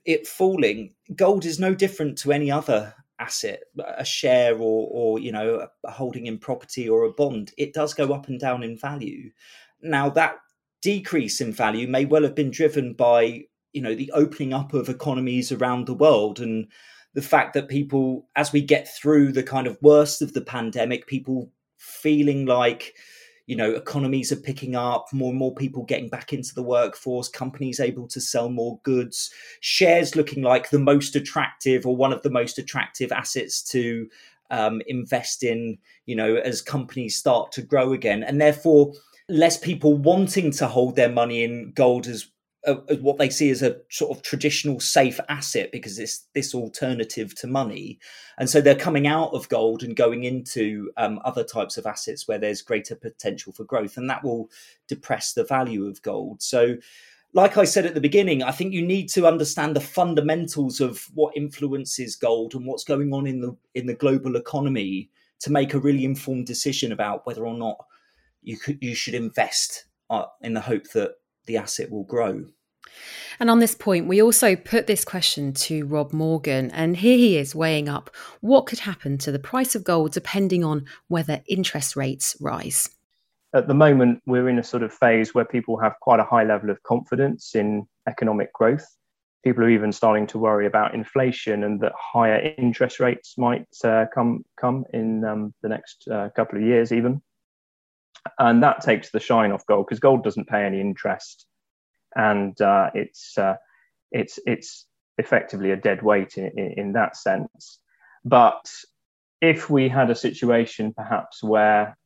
it 0.05 0.27
falling, 0.27 0.95
gold 1.17 1.45
is 1.45 1.59
no 1.59 1.75
different 1.75 2.19
to 2.19 2.33
any 2.33 2.51
other 2.51 2.93
asset, 3.19 3.63
a 3.97 4.05
share 4.05 4.57
or, 4.57 4.89
or 4.91 5.19
you 5.19 5.33
know, 5.33 5.69
a 5.85 5.91
holding 5.91 6.27
in 6.27 6.39
property 6.39 6.89
or 6.89 7.05
a 7.05 7.13
bond. 7.13 7.53
It 7.57 7.73
does 7.73 7.95
go 7.95 8.13
up 8.13 8.29
and 8.29 8.39
down 8.39 8.63
in 8.63 8.77
value. 8.77 9.31
Now 9.81 10.11
that 10.11 10.37
decrease 10.83 11.41
in 11.41 11.53
value 11.53 11.87
may 11.87 12.05
well 12.05 12.25
have 12.25 12.35
been 12.35 12.51
driven 12.51 12.93
by 12.93 13.45
you 13.73 13.81
know 13.81 13.95
the 13.95 14.11
opening 14.13 14.53
up 14.53 14.75
of 14.75 14.89
economies 14.89 15.53
around 15.53 15.87
the 15.87 15.95
world 15.95 16.41
and 16.41 16.67
the 17.15 17.23
fact 17.23 17.55
that 17.55 17.69
people, 17.69 18.27
as 18.37 18.53
we 18.53 18.63
get 18.63 18.89
through 18.89 19.33
the 19.33 19.43
kind 19.43 19.67
of 19.67 19.79
worst 19.83 20.23
of 20.23 20.33
the 20.33 20.41
pandemic, 20.41 21.07
people 21.07 21.51
feeling 21.77 22.47
like 22.47 22.95
you 23.47 23.57
know 23.57 23.73
economies 23.73 24.31
are 24.31 24.37
picking 24.37 24.77
up 24.77 25.07
more 25.13 25.31
and 25.31 25.39
more 25.39 25.55
people 25.55 25.83
getting 25.85 26.09
back 26.09 26.33
into 26.33 26.55
the 26.55 26.63
workforce 26.63 27.29
companies 27.29 27.81
able 27.81 28.07
to 28.07 28.21
sell 28.21 28.49
more 28.49 28.79
goods 28.85 29.33
shares 29.59 30.15
looking 30.15 30.45
like 30.45 30.71
the 30.71 30.79
most 30.79 31.17
attractive 31.17 31.85
or 31.85 31.97
one 31.97 32.13
of 32.13 32.23
the 32.23 32.31
most 32.31 32.57
attractive 32.57 33.11
assets 33.11 33.61
to 33.61 34.09
um, 34.53 34.83
invest 34.87 35.43
in 35.43 35.77
you 36.07 36.15
know 36.15 36.37
as 36.37 36.63
companies 36.63 37.17
start 37.17 37.51
to 37.53 37.63
grow 37.63 37.93
again. 37.93 38.23
And 38.23 38.41
therefore 38.41 38.93
less 39.29 39.57
people 39.57 39.97
wanting 39.97 40.51
to 40.53 40.69
hold 40.69 40.95
their 40.95 41.09
money 41.09 41.43
in 41.43 41.73
gold 41.75 42.07
as 42.07 42.29
a, 42.65 42.75
what 42.97 43.19
they 43.19 43.29
see 43.29 43.51
as 43.51 43.63
a 43.63 43.77
sort 43.91 44.17
of 44.17 44.23
traditional 44.23 44.79
safe 44.79 45.19
asset 45.29 45.71
because 45.73 45.99
it's 45.99 46.27
this 46.35 46.55
alternative 46.55 47.35
to 47.37 47.47
money. 47.47 47.99
And 48.39 48.49
so 48.49 48.61
they're 48.61 48.75
coming 48.75 49.07
out 49.07 49.33
of 49.33 49.49
gold 49.49 49.83
and 49.83 49.97
going 49.97 50.25
into 50.25 50.91
um, 50.97 51.21
other 51.25 51.45
types 51.45 51.77
of 51.77 51.87
assets 51.87 52.29
where 52.29 52.39
there's 52.39 52.63
greater 52.63 52.95
potential 52.95 53.53
for 53.53 53.65
growth. 53.65 53.97
And 53.97 54.09
that 54.09 54.23
will 54.23 54.49
depress 54.87 55.33
the 55.33 55.45
value 55.45 55.87
of 55.87 56.03
gold. 56.03 56.43
So, 56.43 56.77
like 57.35 57.57
I 57.57 57.65
said 57.65 57.87
at 57.87 57.95
the 57.95 58.01
beginning, 58.01 58.43
I 58.43 58.53
think 58.53 58.75
you 58.75 58.83
need 58.83 59.09
to 59.11 59.27
understand 59.27 59.75
the 59.75 59.81
fundamentals 59.81 60.83
of 60.83 61.09
what 61.15 61.35
influences 61.35 62.15
gold 62.15 62.55
and 62.55 62.67
what's 62.67 62.85
going 62.85 63.13
on 63.15 63.27
in 63.27 63.41
the 63.41 63.57
in 63.75 63.87
the 63.87 63.95
global 63.95 64.37
economy 64.37 65.09
to 65.41 65.51
make 65.51 65.73
a 65.73 65.79
really 65.79 66.05
informed 66.05 66.47
decision 66.47 66.93
about 66.93 67.27
whether 67.27 67.47
or 67.47 67.55
not 67.55 67.79
you 68.43 68.59
could 68.59 68.77
you 68.83 68.95
should 68.95 69.15
invest 69.15 69.87
uh, 70.11 70.27
in 70.43 70.53
the 70.53 70.61
hope 70.61 70.91
that 70.91 71.15
the 71.47 71.57
asset 71.57 71.91
will 71.91 72.05
grow. 72.05 72.45
And 73.41 73.51
on 73.51 73.59
this 73.59 73.75
point, 73.75 74.07
we 74.07 74.23
also 74.23 74.55
put 74.57 74.87
this 74.87 75.05
question 75.05 75.53
to 75.55 75.87
Rob 75.87 76.13
Morgan, 76.13 76.71
and 76.71 76.97
here 76.97 77.17
he 77.17 77.37
is 77.37 77.55
weighing 77.55 77.89
up 77.89 78.11
what 78.41 78.67
could 78.67 78.81
happen 78.81 79.19
to 79.19 79.33
the 79.33 79.39
price 79.39 79.75
of 79.75 79.85
gold 79.85 80.13
depending 80.13 80.65
on 80.65 80.85
whether 81.09 81.43
interest 81.49 81.97
rates 81.97 82.37
rise. 82.41 82.89
At 83.55 83.69
the 83.69 83.75
moment, 83.75 84.23
we're 84.27 84.49
in 84.49 84.59
a 84.59 84.63
sort 84.63 84.83
of 84.83 84.93
phase 84.93 85.35
where 85.35 85.45
people 85.45 85.79
have 85.79 85.95
quite 86.01 86.21
a 86.21 86.25
high 86.25 86.45
level 86.45 86.71
of 86.71 86.83
confidence 86.85 87.55
in 87.55 87.87
economic 88.09 88.53
growth. 88.53 88.87
People 89.45 89.65
are 89.65 89.71
even 89.71 89.93
starting 89.93 90.27
to 90.29 90.39
worry 90.39 90.67
about 90.67 90.95
inflation 90.95 91.65
and 91.65 91.81
that 91.81 91.93
higher 91.99 92.55
interest 92.57 93.01
rates 93.01 93.37
might 93.37 93.67
uh, 93.85 94.07
come 94.15 94.45
come 94.57 94.85
in 94.93 95.25
um, 95.25 95.53
the 95.63 95.69
next 95.69 96.07
uh, 96.09 96.29
couple 96.35 96.59
of 96.59 96.65
years, 96.65 96.93
even. 96.93 97.21
And 98.39 98.63
that 98.63 98.83
takes 98.83 99.11
the 99.11 99.21
shine 99.21 99.53
off 99.53 99.67
gold 99.67 99.87
because 99.87 100.01
gold 100.01 100.25
doesn't 100.25 100.49
pay 100.49 100.65
any 100.65 100.81
interest 100.81 101.47
and 102.15 102.61
uh, 102.61 102.91
it's 102.95 103.37
uh, 103.39 103.57
it's 104.11 104.39
it's 104.47 104.87
effectively 105.19 105.71
a 105.71 105.77
dead 105.77 106.03
weight 106.03 106.37
in, 106.37 106.51
in, 106.57 106.75
in, 106.77 106.93
that 106.95 107.17
sense. 107.17 107.79
But 108.25 108.71
if 109.41 109.69
we 109.69 109.89
had 109.89 110.11
a 110.11 110.15
situation 110.15 110.93
perhaps 110.95 111.43
where 111.43 111.97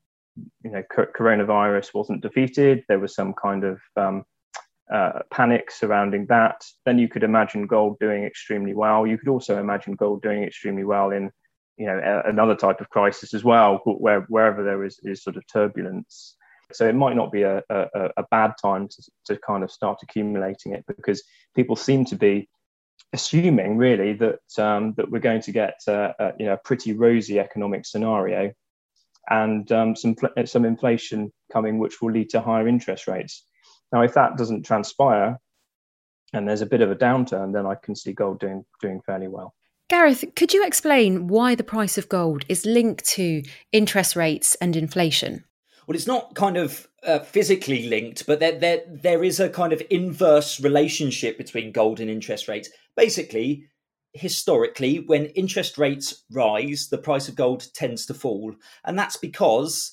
you 0.64 0.70
know 0.70 0.82
coronavirus 0.92 1.94
wasn't 1.94 2.22
defeated, 2.22 2.84
there 2.88 2.98
was 2.98 3.14
some 3.14 3.34
kind 3.34 3.64
of 3.64 3.80
um, 3.96 4.24
uh, 4.92 5.20
panic 5.30 5.70
surrounding 5.70 6.26
that, 6.26 6.64
then 6.84 6.98
you 6.98 7.08
could 7.08 7.24
imagine 7.24 7.66
gold 7.66 7.98
doing 7.98 8.24
extremely 8.24 8.74
well. 8.74 9.06
You 9.06 9.18
could 9.18 9.28
also 9.28 9.58
imagine 9.58 9.94
gold 9.94 10.22
doing 10.22 10.44
extremely 10.44 10.84
well 10.84 11.10
in 11.10 11.30
you 11.76 11.86
know 11.86 11.98
a, 11.98 12.28
another 12.28 12.54
type 12.54 12.80
of 12.80 12.90
crisis 12.90 13.34
as 13.34 13.44
well, 13.44 13.80
where 13.84 14.22
wherever 14.22 14.62
there 14.62 14.84
is, 14.84 14.98
is 15.02 15.22
sort 15.22 15.36
of 15.36 15.44
turbulence. 15.46 16.36
So 16.72 16.88
it 16.88 16.96
might 16.96 17.14
not 17.14 17.30
be 17.30 17.42
a, 17.42 17.62
a, 17.70 18.10
a 18.16 18.24
bad 18.30 18.54
time 18.60 18.88
to, 18.88 19.10
to 19.26 19.38
kind 19.38 19.62
of 19.62 19.70
start 19.70 20.00
accumulating 20.02 20.72
it 20.72 20.84
because 20.88 21.22
people 21.54 21.76
seem 21.76 22.04
to 22.06 22.16
be 22.16 22.48
assuming 23.12 23.76
really 23.76 24.14
that 24.14 24.58
um, 24.58 24.94
that 24.96 25.10
we're 25.10 25.20
going 25.20 25.42
to 25.42 25.52
get 25.52 25.76
uh, 25.86 26.12
a, 26.18 26.32
you 26.38 26.46
know 26.46 26.54
a 26.54 26.58
pretty 26.68 26.92
rosy 26.92 27.38
economic 27.38 27.86
scenario 27.86 28.52
and 29.28 29.70
um, 29.72 29.96
some 29.96 30.14
some 30.44 30.64
inflation 30.64 31.32
coming, 31.52 31.78
which 31.78 32.00
will 32.00 32.12
lead 32.12 32.30
to 32.30 32.40
higher 32.40 32.68
interest 32.68 33.06
rates. 33.06 33.44
Now, 33.92 34.02
if 34.02 34.14
that 34.14 34.36
doesn't 34.36 34.64
transpire 34.64 35.38
and 36.32 36.48
there's 36.48 36.60
a 36.60 36.66
bit 36.66 36.80
of 36.80 36.90
a 36.90 36.96
downturn, 36.96 37.52
then 37.52 37.66
I 37.66 37.74
can 37.74 37.94
see 37.94 38.12
gold 38.12 38.40
doing 38.40 38.64
doing 38.80 39.00
fairly 39.04 39.28
well. 39.28 39.54
Gareth, 39.88 40.24
could 40.34 40.52
you 40.52 40.66
explain 40.66 41.28
why 41.28 41.54
the 41.54 41.62
price 41.62 41.96
of 41.96 42.08
gold 42.08 42.44
is 42.48 42.66
linked 42.66 43.04
to 43.10 43.42
interest 43.72 44.16
rates 44.16 44.56
and 44.60 44.74
inflation? 44.74 45.44
well, 45.86 45.94
it's 45.94 46.06
not 46.06 46.34
kind 46.34 46.56
of 46.56 46.88
uh, 47.04 47.20
physically 47.20 47.88
linked, 47.88 48.26
but 48.26 48.40
there, 48.40 48.58
there 48.58 48.82
there 48.88 49.22
is 49.22 49.38
a 49.38 49.48
kind 49.48 49.72
of 49.72 49.82
inverse 49.90 50.60
relationship 50.60 51.38
between 51.38 51.72
gold 51.72 52.00
and 52.00 52.10
interest 52.10 52.48
rates. 52.48 52.68
Basically, 52.96 53.66
historically, 54.12 54.98
when 54.98 55.26
interest 55.26 55.78
rates 55.78 56.24
rise, 56.32 56.88
the 56.88 56.98
price 56.98 57.28
of 57.28 57.36
gold 57.36 57.72
tends 57.72 58.04
to 58.06 58.14
fall, 58.14 58.54
and 58.84 58.98
that's 58.98 59.16
because 59.16 59.92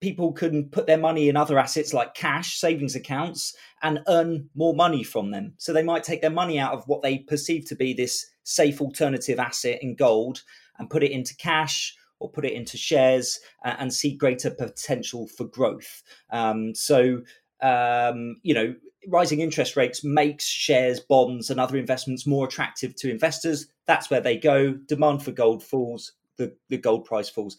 people 0.00 0.32
can 0.32 0.68
put 0.68 0.86
their 0.86 0.98
money 0.98 1.28
in 1.28 1.36
other 1.36 1.58
assets 1.58 1.94
like 1.94 2.14
cash, 2.14 2.58
savings 2.58 2.94
accounts, 2.94 3.54
and 3.82 4.00
earn 4.08 4.48
more 4.54 4.74
money 4.74 5.02
from 5.02 5.30
them. 5.30 5.54
So 5.58 5.72
they 5.72 5.82
might 5.82 6.04
take 6.04 6.20
their 6.20 6.30
money 6.30 6.58
out 6.58 6.72
of 6.72 6.86
what 6.86 7.02
they 7.02 7.18
perceive 7.18 7.64
to 7.66 7.76
be 7.76 7.94
this 7.94 8.26
safe 8.42 8.80
alternative 8.80 9.38
asset 9.38 9.78
in 9.82 9.96
gold 9.96 10.42
and 10.78 10.90
put 10.90 11.02
it 11.02 11.12
into 11.12 11.34
cash 11.36 11.96
or 12.18 12.30
put 12.30 12.44
it 12.44 12.52
into 12.52 12.76
shares 12.76 13.38
uh, 13.64 13.74
and 13.78 13.92
see 13.92 14.14
greater 14.14 14.50
potential 14.50 15.26
for 15.28 15.44
growth. 15.44 16.02
Um, 16.30 16.74
so, 16.74 17.22
um, 17.62 18.36
you 18.42 18.54
know, 18.54 18.74
rising 19.08 19.40
interest 19.40 19.76
rates 19.76 20.04
makes 20.04 20.44
shares, 20.44 21.00
bonds, 21.00 21.50
and 21.50 21.60
other 21.60 21.76
investments 21.76 22.26
more 22.26 22.46
attractive 22.46 22.94
to 22.96 23.10
investors. 23.10 23.66
That's 23.86 24.10
where 24.10 24.20
they 24.20 24.36
go. 24.36 24.72
Demand 24.72 25.22
for 25.22 25.32
gold 25.32 25.62
falls, 25.62 26.12
the, 26.36 26.54
the 26.68 26.78
gold 26.78 27.04
price 27.04 27.28
falls. 27.28 27.56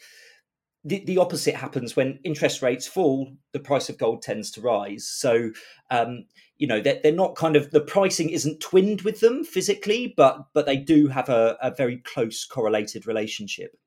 The, 0.83 1.03
the 1.05 1.17
opposite 1.17 1.55
happens 1.55 1.95
when 1.95 2.19
interest 2.23 2.61
rates 2.61 2.87
fall, 2.87 3.33
the 3.51 3.59
price 3.59 3.89
of 3.89 3.97
gold 3.97 4.21
tends 4.21 4.51
to 4.51 4.61
rise. 4.61 5.05
So, 5.05 5.51
um, 5.91 6.25
you 6.57 6.67
know, 6.67 6.79
they're, 6.79 6.99
they're 7.03 7.11
not 7.11 7.35
kind 7.35 7.55
of 7.55 7.71
the 7.71 7.81
pricing 7.81 8.29
isn't 8.29 8.61
twinned 8.61 9.01
with 9.01 9.19
them 9.19 9.43
physically, 9.43 10.13
but 10.15 10.45
but 10.53 10.65
they 10.65 10.77
do 10.77 11.07
have 11.07 11.29
a, 11.29 11.57
a 11.61 11.71
very 11.71 11.97
close 11.97 12.45
correlated 12.45 13.05
relationship. 13.05 13.77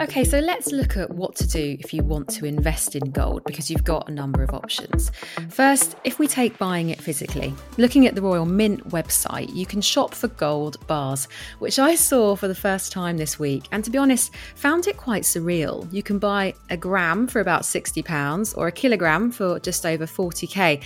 Okay, 0.00 0.24
so 0.24 0.38
let's 0.38 0.72
look 0.72 0.96
at 0.96 1.10
what 1.10 1.36
to 1.36 1.46
do 1.46 1.76
if 1.78 1.92
you 1.92 2.02
want 2.02 2.26
to 2.30 2.46
invest 2.46 2.96
in 2.96 3.10
gold 3.10 3.44
because 3.44 3.70
you've 3.70 3.84
got 3.84 4.08
a 4.08 4.10
number 4.10 4.42
of 4.42 4.54
options. 4.54 5.12
First, 5.50 5.94
if 6.04 6.18
we 6.18 6.26
take 6.26 6.56
buying 6.56 6.88
it 6.88 6.98
physically, 6.98 7.52
looking 7.76 8.06
at 8.06 8.14
the 8.14 8.22
Royal 8.22 8.46
Mint 8.46 8.88
website, 8.88 9.54
you 9.54 9.66
can 9.66 9.82
shop 9.82 10.14
for 10.14 10.28
gold 10.28 10.84
bars, 10.86 11.28
which 11.58 11.78
I 11.78 11.96
saw 11.96 12.34
for 12.34 12.48
the 12.48 12.54
first 12.54 12.92
time 12.92 13.18
this 13.18 13.38
week 13.38 13.64
and 13.72 13.84
to 13.84 13.90
be 13.90 13.98
honest, 13.98 14.34
found 14.54 14.86
it 14.86 14.96
quite 14.96 15.24
surreal. 15.24 15.86
You 15.92 16.02
can 16.02 16.18
buy 16.18 16.54
a 16.70 16.78
gram 16.78 17.26
for 17.26 17.40
about 17.40 17.64
£60 17.64 18.56
or 18.56 18.68
a 18.68 18.72
kilogram 18.72 19.30
for 19.30 19.60
just 19.60 19.84
over 19.84 20.06
40k 20.06 20.82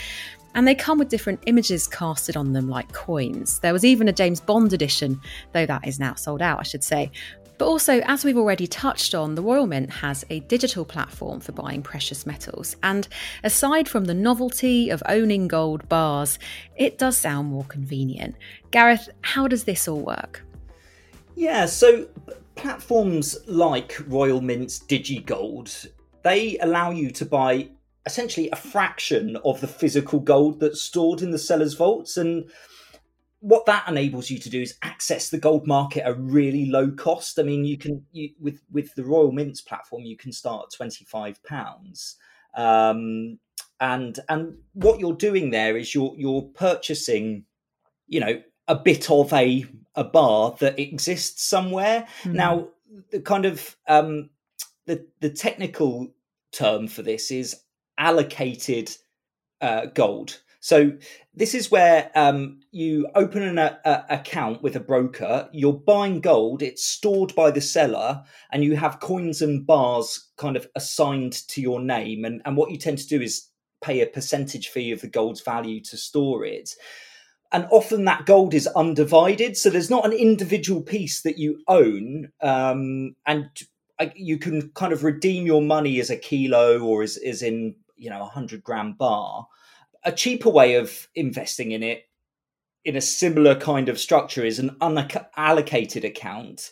and 0.57 0.67
they 0.67 0.75
come 0.75 0.99
with 0.99 1.09
different 1.09 1.41
images 1.47 1.87
casted 1.87 2.37
on 2.37 2.53
them 2.53 2.69
like 2.69 2.93
coins. 2.93 3.61
There 3.61 3.73
was 3.73 3.85
even 3.85 4.09
a 4.09 4.13
James 4.13 4.41
Bond 4.41 4.73
edition, 4.73 5.21
though 5.53 5.67
that 5.67 5.87
is 5.87 6.01
now 6.01 6.15
sold 6.15 6.43
out, 6.43 6.59
I 6.59 6.65
should 6.65 6.83
say. 6.83 7.13
But 7.57 7.67
also, 7.67 8.01
as 8.01 8.25
we've 8.25 8.37
already 8.37 8.67
touched 8.67 9.15
on, 9.15 9.35
the 9.35 9.43
Royal 9.43 9.67
Mint 9.67 9.91
has 9.91 10.25
a 10.29 10.41
digital 10.41 10.85
platform 10.85 11.41
for 11.41 11.53
buying 11.53 11.83
precious 11.83 12.27
metals. 12.27 12.77
And 12.83 13.07
aside 13.45 13.89
from 13.89 14.07
the 14.07 14.15
novelty 14.15 14.91
of 14.91 15.03
owning 15.09 15.47
gold 15.47 15.89
bars, 15.89 16.39
it 16.77 16.99
does 16.99 17.17
sound 17.17 17.49
more 17.49 17.65
convenient. 17.65 18.35
Gareth, 18.73 19.09
how 19.23 19.47
does 19.47 19.65
this 19.65 19.87
all 19.87 20.01
work? 20.01 20.43
Yeah, 21.37 21.67
so 21.67 22.09
platforms 22.57 23.37
like 23.47 24.03
Royal 24.07 24.41
Mint's 24.41 24.81
DigiGold, 24.81 25.87
they 26.23 26.59
allow 26.59 26.91
you 26.91 27.11
to 27.13 27.25
buy 27.25 27.69
essentially 28.07 28.51
a 28.51 28.57
fraction 28.57 29.37
of 29.45 29.61
the 29.61 29.67
physical 29.67 30.21
gold 30.21 30.61
that's 30.61 30.81
stored 30.81 31.23
in 31.23 31.31
the 31.31 31.39
seller's 31.39 31.75
vaults. 31.75 32.17
And 32.17 32.51
what 33.45 33.67
that 33.67 33.87
enables 33.87 34.31
you 34.31 34.39
to 34.39 34.49
do 34.49 34.63
is 34.63 34.79
access 34.81 35.29
the 35.29 35.37
gold 35.37 35.67
market 35.67 36.03
at 36.05 36.13
a 36.13 36.15
really 36.15 36.65
low 36.65 36.91
cost. 36.91 37.39
I 37.39 37.43
mean, 37.43 37.67
you 37.67 37.77
can 37.77 38.07
you, 38.11 38.31
with 38.41 38.63
with 38.73 38.95
the 38.95 39.05
Royal 39.05 39.33
Mints 39.33 39.61
platform, 39.61 40.03
you 40.05 40.17
can 40.17 40.33
start 40.33 40.69
at 40.73 40.77
twenty 40.77 41.05
five 41.05 41.43
pounds, 41.45 42.17
um, 42.57 43.39
and 43.81 44.19
and 44.31 44.57
what 44.73 44.99
you're 44.99 45.13
doing 45.13 45.51
there 45.51 45.77
is 45.77 45.95
you're 45.95 46.15
you're 46.17 46.49
purchasing, 46.55 47.45
you 48.07 48.21
know, 48.21 48.43
a 48.67 48.77
bit 48.77 49.11
of 49.11 49.31
a 49.35 49.67
a 49.95 50.05
bar 50.05 50.57
that 50.61 50.79
exists 50.79 51.45
somewhere. 51.45 52.07
Mm-hmm. 52.23 52.33
Now, 52.33 52.69
the 53.11 53.21
kind 53.21 53.45
of 53.45 53.77
um, 53.87 54.31
the 54.87 55.07
the 55.21 55.29
technical 55.29 56.15
term 56.51 56.89
for 56.89 57.03
this 57.03 57.31
is 57.31 57.61
allocated 57.99 58.97
uh, 59.61 59.85
gold. 59.87 60.41
So 60.65 60.93
this 61.35 61.55
is 61.55 61.71
where 61.71 62.11
um, 62.15 62.61
you 62.73 63.07
open 63.15 63.43
an 63.43 63.59
a, 63.59 63.79
a 63.85 64.05
account 64.09 64.63
with 64.63 64.75
a 64.77 64.81
broker. 64.81 65.47
You're 65.53 65.75
buying 65.75 66.23
gold. 66.23 66.63
It's 66.63 66.83
stored 66.83 67.35
by 67.35 67.51
the 67.51 67.61
seller, 67.61 68.23
and 68.51 68.65
you 68.65 68.75
have 68.75 68.99
coins 68.99 69.43
and 69.43 69.67
bars 69.67 70.31
kind 70.39 70.57
of 70.57 70.67
assigned 70.75 71.35
to 71.49 71.61
your 71.61 71.83
name. 71.83 72.25
And 72.25 72.41
and 72.47 72.57
what 72.57 72.71
you 72.71 72.79
tend 72.79 72.97
to 72.97 73.07
do 73.07 73.21
is 73.21 73.47
pay 73.83 74.01
a 74.01 74.07
percentage 74.07 74.69
fee 74.69 74.91
of 74.91 75.03
the 75.03 75.07
gold's 75.07 75.43
value 75.43 75.83
to 75.83 75.99
store 75.99 76.47
it. 76.47 76.71
And 77.53 77.69
often 77.71 78.07
that 78.07 78.25
gold 78.25 78.55
is 78.55 78.67
undivided, 78.69 79.59
so 79.59 79.69
there's 79.69 79.91
not 79.91 80.07
an 80.07 80.13
individual 80.13 80.81
piece 80.81 81.21
that 81.25 81.37
you 81.37 81.63
own, 81.69 82.31
um, 82.41 83.17
and 83.27 83.51
you 84.15 84.39
can 84.39 84.71
kind 84.71 84.95
of 84.95 85.05
redeem 85.05 85.45
your 85.45 85.61
money 85.61 86.01
as 86.01 86.09
a 86.09 86.17
kilo 86.17 86.81
or 86.81 87.03
as, 87.03 87.19
as 87.19 87.43
in 87.43 87.77
you 87.97 88.09
know 88.09 88.23
a 88.23 88.31
hundred 88.31 88.65
gram 88.65 88.95
bar 88.95 89.47
a 90.05 90.13
cheaper 90.13 90.51
way 90.51 90.75
of 90.75 91.09
investing 91.15 91.73
in 91.73 91.83
it 91.83 92.05
in 92.85 92.97
a 92.97 93.01
similar 93.01 93.55
kind 93.55 93.89
of 93.89 93.99
structure 93.99 94.45
is 94.45 94.59
an 94.59 94.77
unallocated 94.81 96.05
account. 96.05 96.71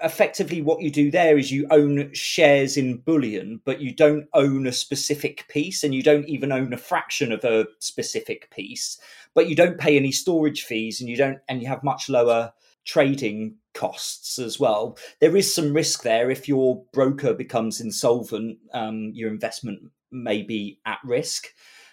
Effectively, 0.00 0.62
what 0.62 0.80
you 0.80 0.90
do 0.90 1.10
there 1.10 1.36
is 1.36 1.50
you 1.50 1.66
own 1.72 2.12
shares 2.14 2.76
in 2.76 2.98
bullion, 2.98 3.60
but 3.64 3.80
you 3.80 3.92
don't 3.92 4.28
own 4.32 4.68
a 4.68 4.72
specific 4.72 5.44
piece 5.48 5.82
and 5.82 5.92
you 5.92 6.02
don't 6.04 6.28
even 6.28 6.52
own 6.52 6.72
a 6.72 6.76
fraction 6.76 7.32
of 7.32 7.42
a 7.42 7.66
specific 7.80 8.48
piece, 8.50 9.00
but 9.34 9.48
you 9.48 9.56
don't 9.56 9.78
pay 9.78 9.96
any 9.96 10.12
storage 10.12 10.62
fees 10.62 11.00
and 11.00 11.10
you 11.10 11.16
don't, 11.16 11.38
and 11.48 11.60
you 11.60 11.66
have 11.66 11.82
much 11.82 12.08
lower 12.08 12.52
trading 12.84 13.56
costs 13.74 14.38
as 14.38 14.60
well. 14.60 14.96
There 15.20 15.36
is 15.36 15.52
some 15.52 15.72
risk 15.72 16.04
there. 16.04 16.30
If 16.30 16.48
your 16.48 16.84
broker 16.92 17.34
becomes 17.34 17.80
insolvent, 17.80 18.58
um, 18.72 19.10
your 19.14 19.30
investment 19.30 19.80
may 20.12 20.42
be 20.42 20.78
at 20.86 20.98
risk. 21.04 21.48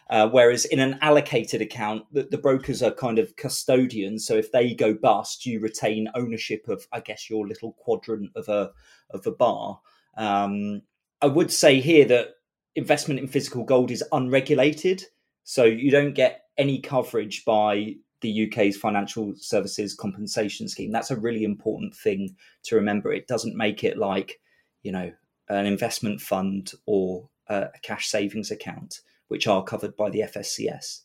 Uh, 0.09 0.29
whereas 0.29 0.65
in 0.65 0.79
an 0.79 1.00
allocated 1.01 1.62
account, 1.62 2.03
the, 2.12 2.24
the, 2.24 2.38
brokers 2.38 2.83
are 2.83 2.91
kind 2.91 3.17
of 3.17 3.35
custodians. 3.38 4.25
So 4.25 4.35
if 4.35 4.51
they 4.51 4.75
go 4.75 4.93
bust, 4.93 5.47
you 5.47 5.59
retain 5.59 6.12
ownership 6.13 6.67
of, 6.67 6.88
I 6.91 7.00
guess, 7.00 7.27
your 7.27 7.47
little 7.47 7.74
quadrant 7.74 8.29
of 8.35 8.47
a 8.47 8.71
of 9.09 9.25
a 9.25 9.31
bar. 9.31 9.79
Um, 10.15 10.83
I 11.21 11.25
would 11.25 11.51
say 11.51 11.79
here 11.79 12.05
that 12.05 12.35
investment 12.75 13.19
in 13.19 13.27
physical 13.27 13.63
gold 13.63 13.89
is 13.89 14.03
unregulated, 14.12 15.03
so 15.43 15.63
you 15.63 15.89
don't 15.89 16.13
get 16.13 16.43
any 16.57 16.79
coverage 16.79 17.43
by 17.43 17.95
the 18.21 18.47
UK's 18.47 18.77
financial 18.77 19.33
services 19.35 19.93
compensation 19.93 20.67
scheme. 20.67 20.91
That's 20.91 21.12
a 21.12 21.19
really 21.19 21.43
important 21.43 21.95
thing 21.95 22.35
to 22.63 22.75
remember. 22.75 23.12
It 23.12 23.27
doesn't 23.27 23.55
make 23.55 23.83
it 23.83 23.97
like, 23.97 24.39
you 24.83 24.91
know, 24.91 25.12
an 25.50 25.65
investment 25.65 26.21
fund 26.21 26.74
or 26.85 27.29
a 27.47 27.69
cash 27.83 28.07
savings 28.07 28.51
account, 28.51 29.01
which 29.27 29.48
are 29.48 29.63
covered 29.63 29.96
by 29.96 30.10
the 30.10 30.22
FSCS. 30.22 31.01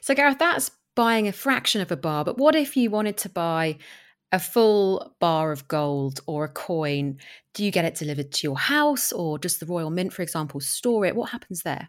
So, 0.00 0.14
Gareth, 0.14 0.38
that's 0.38 0.70
buying 0.94 1.28
a 1.28 1.32
fraction 1.32 1.80
of 1.80 1.92
a 1.92 1.96
bar. 1.96 2.24
But 2.24 2.38
what 2.38 2.54
if 2.54 2.76
you 2.76 2.90
wanted 2.90 3.16
to 3.18 3.28
buy 3.28 3.78
a 4.32 4.38
full 4.38 5.14
bar 5.20 5.52
of 5.52 5.68
gold 5.68 6.20
or 6.26 6.44
a 6.44 6.48
coin? 6.48 7.18
Do 7.54 7.64
you 7.64 7.70
get 7.70 7.84
it 7.84 7.94
delivered 7.94 8.32
to 8.32 8.46
your 8.46 8.58
house 8.58 9.12
or 9.12 9.38
does 9.38 9.58
the 9.58 9.66
Royal 9.66 9.90
Mint, 9.90 10.12
for 10.12 10.22
example, 10.22 10.60
store 10.60 11.04
it? 11.04 11.16
What 11.16 11.30
happens 11.30 11.62
there? 11.62 11.88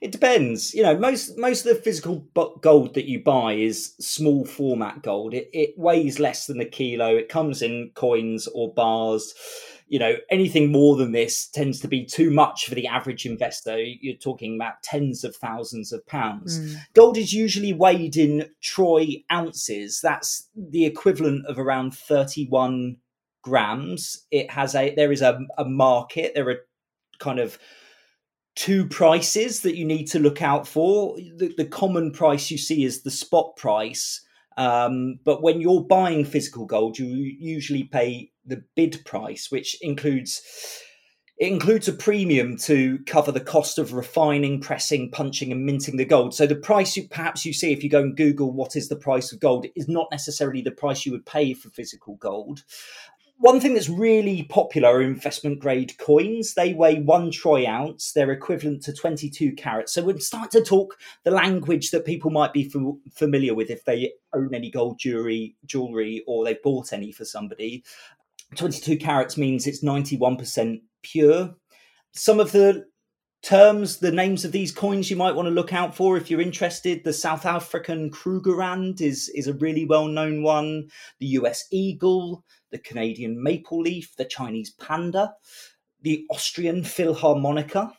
It 0.00 0.12
depends. 0.12 0.72
You 0.74 0.82
know, 0.82 0.96
most 0.96 1.36
most 1.36 1.66
of 1.66 1.76
the 1.76 1.82
physical 1.82 2.26
gold 2.60 2.94
that 2.94 3.06
you 3.06 3.22
buy 3.22 3.54
is 3.54 3.94
small 4.00 4.44
format 4.44 5.02
gold. 5.02 5.34
It 5.34 5.50
it 5.52 5.74
weighs 5.76 6.20
less 6.20 6.46
than 6.46 6.60
a 6.60 6.64
kilo. 6.64 7.16
It 7.16 7.28
comes 7.28 7.62
in 7.62 7.90
coins 7.94 8.46
or 8.54 8.72
bars. 8.72 9.34
You 9.88 9.98
know, 9.98 10.16
anything 10.30 10.70
more 10.70 10.96
than 10.96 11.12
this 11.12 11.48
tends 11.48 11.80
to 11.80 11.88
be 11.88 12.04
too 12.04 12.30
much 12.30 12.66
for 12.66 12.74
the 12.74 12.86
average 12.86 13.26
investor. 13.26 13.78
You're 13.80 14.16
talking 14.16 14.56
about 14.56 14.82
tens 14.82 15.24
of 15.24 15.34
thousands 15.36 15.92
of 15.92 16.06
pounds. 16.06 16.58
Mm. 16.58 16.76
Gold 16.94 17.16
is 17.16 17.32
usually 17.32 17.72
weighed 17.72 18.16
in 18.16 18.50
troy 18.62 19.24
ounces. 19.32 20.00
That's 20.02 20.48
the 20.54 20.84
equivalent 20.84 21.46
of 21.46 21.58
around 21.58 21.96
31 21.96 22.96
grams. 23.42 24.26
It 24.30 24.50
has 24.50 24.74
a 24.74 24.94
there 24.94 25.12
is 25.12 25.22
a, 25.22 25.40
a 25.56 25.64
market. 25.64 26.32
There 26.34 26.48
are 26.48 26.60
kind 27.18 27.38
of 27.38 27.58
two 28.54 28.86
prices 28.86 29.60
that 29.62 29.76
you 29.76 29.84
need 29.84 30.06
to 30.06 30.18
look 30.18 30.42
out 30.42 30.66
for. 30.66 31.16
The, 31.16 31.54
the 31.56 31.64
common 31.64 32.10
price 32.10 32.50
you 32.50 32.58
see 32.58 32.84
is 32.84 33.02
the 33.02 33.10
spot 33.10 33.56
price. 33.56 34.20
Um, 34.56 35.20
but 35.24 35.40
when 35.40 35.60
you're 35.60 35.84
buying 35.84 36.24
physical 36.24 36.66
gold, 36.66 36.98
you 36.98 37.06
usually 37.06 37.84
pay 37.84 38.32
the 38.48 38.64
bid 38.74 39.04
price, 39.04 39.50
which 39.50 39.76
includes 39.80 40.42
it 41.38 41.52
includes 41.52 41.86
a 41.86 41.92
premium 41.92 42.56
to 42.56 42.98
cover 43.06 43.30
the 43.30 43.38
cost 43.38 43.78
of 43.78 43.92
refining, 43.92 44.60
pressing, 44.60 45.08
punching, 45.12 45.52
and 45.52 45.64
minting 45.64 45.96
the 45.96 46.04
gold. 46.04 46.34
So 46.34 46.48
the 46.48 46.56
price 46.56 46.96
you 46.96 47.06
perhaps 47.06 47.44
you 47.44 47.52
see 47.52 47.72
if 47.72 47.84
you 47.84 47.90
go 47.90 48.00
and 48.00 48.16
Google 48.16 48.52
what 48.52 48.74
is 48.74 48.88
the 48.88 48.96
price 48.96 49.32
of 49.32 49.38
gold 49.38 49.66
is 49.76 49.88
not 49.88 50.08
necessarily 50.10 50.62
the 50.62 50.72
price 50.72 51.06
you 51.06 51.12
would 51.12 51.26
pay 51.26 51.54
for 51.54 51.70
physical 51.70 52.16
gold 52.16 52.64
one 53.40 53.60
thing 53.60 53.74
that's 53.74 53.88
really 53.88 54.42
popular 54.42 54.88
are 54.88 55.02
investment 55.02 55.60
grade 55.60 55.96
coins. 55.98 56.54
They 56.54 56.74
weigh 56.74 57.00
one 57.00 57.30
troy 57.30 57.68
ounce. 57.68 58.10
They're 58.10 58.32
equivalent 58.32 58.82
to 58.82 58.92
22 58.92 59.54
carats. 59.54 59.92
So 59.92 60.02
we're 60.02 60.18
starting 60.18 60.60
to 60.60 60.68
talk 60.68 60.98
the 61.22 61.30
language 61.30 61.92
that 61.92 62.04
people 62.04 62.32
might 62.32 62.52
be 62.52 62.68
familiar 63.14 63.54
with 63.54 63.70
if 63.70 63.84
they 63.84 64.12
own 64.34 64.54
any 64.54 64.72
gold 64.72 64.98
jewelry, 64.98 65.54
jewelry 65.64 66.24
or 66.26 66.44
they've 66.44 66.62
bought 66.62 66.92
any 66.92 67.12
for 67.12 67.24
somebody. 67.24 67.84
22 68.56 68.96
carats 68.98 69.36
means 69.36 69.66
it's 69.66 69.84
91% 69.84 70.80
pure. 71.02 71.54
Some 72.12 72.40
of 72.40 72.52
the 72.52 72.86
terms, 73.42 73.98
the 73.98 74.10
names 74.10 74.44
of 74.44 74.52
these 74.52 74.72
coins 74.72 75.10
you 75.10 75.16
might 75.16 75.34
want 75.34 75.46
to 75.46 75.54
look 75.54 75.72
out 75.72 75.94
for 75.94 76.16
if 76.16 76.30
you're 76.30 76.40
interested. 76.40 77.04
The 77.04 77.12
South 77.12 77.46
African 77.46 78.10
Krugerrand 78.10 79.00
is, 79.00 79.30
is 79.34 79.46
a 79.46 79.54
really 79.54 79.84
well 79.84 80.06
known 80.06 80.42
one. 80.42 80.88
The 81.20 81.26
US 81.26 81.64
Eagle, 81.70 82.44
the 82.70 82.78
Canadian 82.78 83.42
maple 83.42 83.82
leaf, 83.82 84.14
the 84.16 84.24
Chinese 84.24 84.70
panda, 84.70 85.34
the 86.02 86.24
Austrian 86.30 86.82
Philharmonica, 86.82 87.92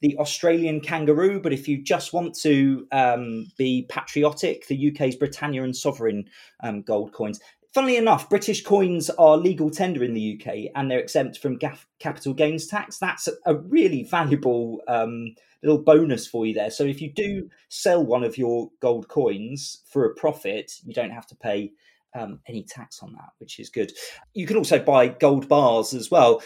the 0.00 0.16
Australian 0.18 0.80
kangaroo. 0.80 1.40
But 1.40 1.52
if 1.52 1.68
you 1.68 1.82
just 1.82 2.12
want 2.12 2.34
to 2.40 2.86
um, 2.92 3.46
be 3.56 3.86
patriotic, 3.88 4.66
the 4.66 4.92
UK's 4.92 5.16
Britannia 5.16 5.62
and 5.62 5.76
Sovereign 5.76 6.24
um, 6.62 6.82
gold 6.82 7.12
coins. 7.12 7.40
Funnily 7.74 7.96
enough, 7.96 8.30
British 8.30 8.62
coins 8.62 9.10
are 9.10 9.36
legal 9.36 9.70
tender 9.70 10.02
in 10.02 10.14
the 10.14 10.40
UK 10.40 10.70
and 10.74 10.90
they're 10.90 10.98
exempt 10.98 11.38
from 11.38 11.58
capital 11.98 12.34
gains 12.34 12.66
tax. 12.66 12.98
That's 12.98 13.28
a, 13.44 13.54
really 13.54 14.04
valuable 14.04 14.80
um, 14.88 15.34
little 15.62 15.82
bonus 15.82 16.26
for 16.26 16.46
you 16.46 16.54
there. 16.54 16.70
So 16.70 16.84
if 16.84 17.00
you 17.00 17.12
do 17.12 17.48
sell 17.68 18.04
one 18.04 18.24
of 18.24 18.38
your 18.38 18.70
gold 18.80 19.08
coins 19.08 19.82
for 19.90 20.04
a 20.04 20.14
profit, 20.14 20.72
you 20.84 20.94
don't 20.94 21.10
have 21.10 21.26
to 21.28 21.36
pay 21.36 21.72
um, 22.14 22.40
any 22.48 22.62
tax 22.62 23.02
on 23.02 23.12
that, 23.12 23.30
which 23.38 23.58
is 23.58 23.68
good. 23.68 23.92
You 24.34 24.46
can 24.46 24.56
also 24.56 24.78
buy 24.78 25.08
gold 25.08 25.48
bars 25.48 25.92
as 25.92 26.10
well. 26.10 26.42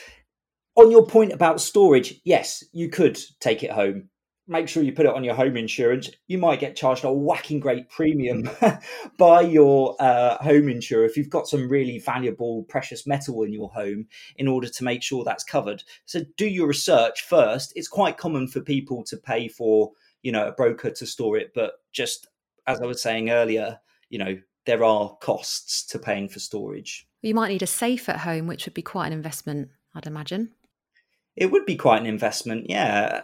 On 0.76 0.90
your 0.90 1.06
point 1.06 1.32
about 1.32 1.60
storage, 1.60 2.20
yes, 2.24 2.64
you 2.72 2.88
could 2.88 3.18
take 3.40 3.62
it 3.62 3.70
home. 3.70 4.08
Make 4.50 4.68
sure 4.68 4.82
you 4.82 4.92
put 4.92 5.06
it 5.06 5.14
on 5.14 5.22
your 5.22 5.36
home 5.36 5.56
insurance. 5.56 6.10
You 6.26 6.36
might 6.36 6.58
get 6.58 6.74
charged 6.74 7.04
a 7.04 7.12
whacking 7.12 7.60
great 7.60 7.88
premium 7.88 8.50
by 9.16 9.42
your 9.42 9.94
uh, 10.00 10.38
home 10.42 10.68
insurer 10.68 11.04
if 11.04 11.16
you've 11.16 11.30
got 11.30 11.46
some 11.46 11.68
really 11.68 12.00
valuable 12.00 12.64
precious 12.64 13.06
metal 13.06 13.44
in 13.44 13.52
your 13.52 13.70
home 13.70 14.08
in 14.38 14.48
order 14.48 14.66
to 14.68 14.82
make 14.84 15.04
sure 15.04 15.22
that's 15.22 15.44
covered. 15.44 15.84
So 16.04 16.22
do 16.36 16.46
your 16.46 16.66
research 16.66 17.22
first. 17.22 17.72
It's 17.76 17.86
quite 17.86 18.18
common 18.18 18.48
for 18.48 18.60
people 18.60 19.04
to 19.04 19.16
pay 19.16 19.46
for, 19.46 19.92
you 20.22 20.32
know, 20.32 20.48
a 20.48 20.52
broker 20.52 20.90
to 20.90 21.06
store 21.06 21.36
it, 21.36 21.52
but 21.54 21.74
just 21.92 22.26
as 22.66 22.80
I 22.80 22.86
was 22.86 23.00
saying 23.00 23.30
earlier, 23.30 23.78
you 24.08 24.18
know, 24.18 24.36
there 24.66 24.82
are 24.82 25.16
costs 25.20 25.86
to 25.86 25.98
paying 26.00 26.28
for 26.28 26.40
storage. 26.40 27.06
You 27.22 27.34
might 27.34 27.50
need 27.50 27.62
a 27.62 27.68
safe 27.68 28.08
at 28.08 28.18
home, 28.18 28.48
which 28.48 28.66
would 28.66 28.74
be 28.74 28.82
quite 28.82 29.06
an 29.06 29.12
investment, 29.12 29.68
I'd 29.94 30.08
imagine. 30.08 30.50
It 31.36 31.52
would 31.52 31.66
be 31.66 31.76
quite 31.76 32.00
an 32.00 32.06
investment, 32.06 32.68
yeah. 32.68 33.22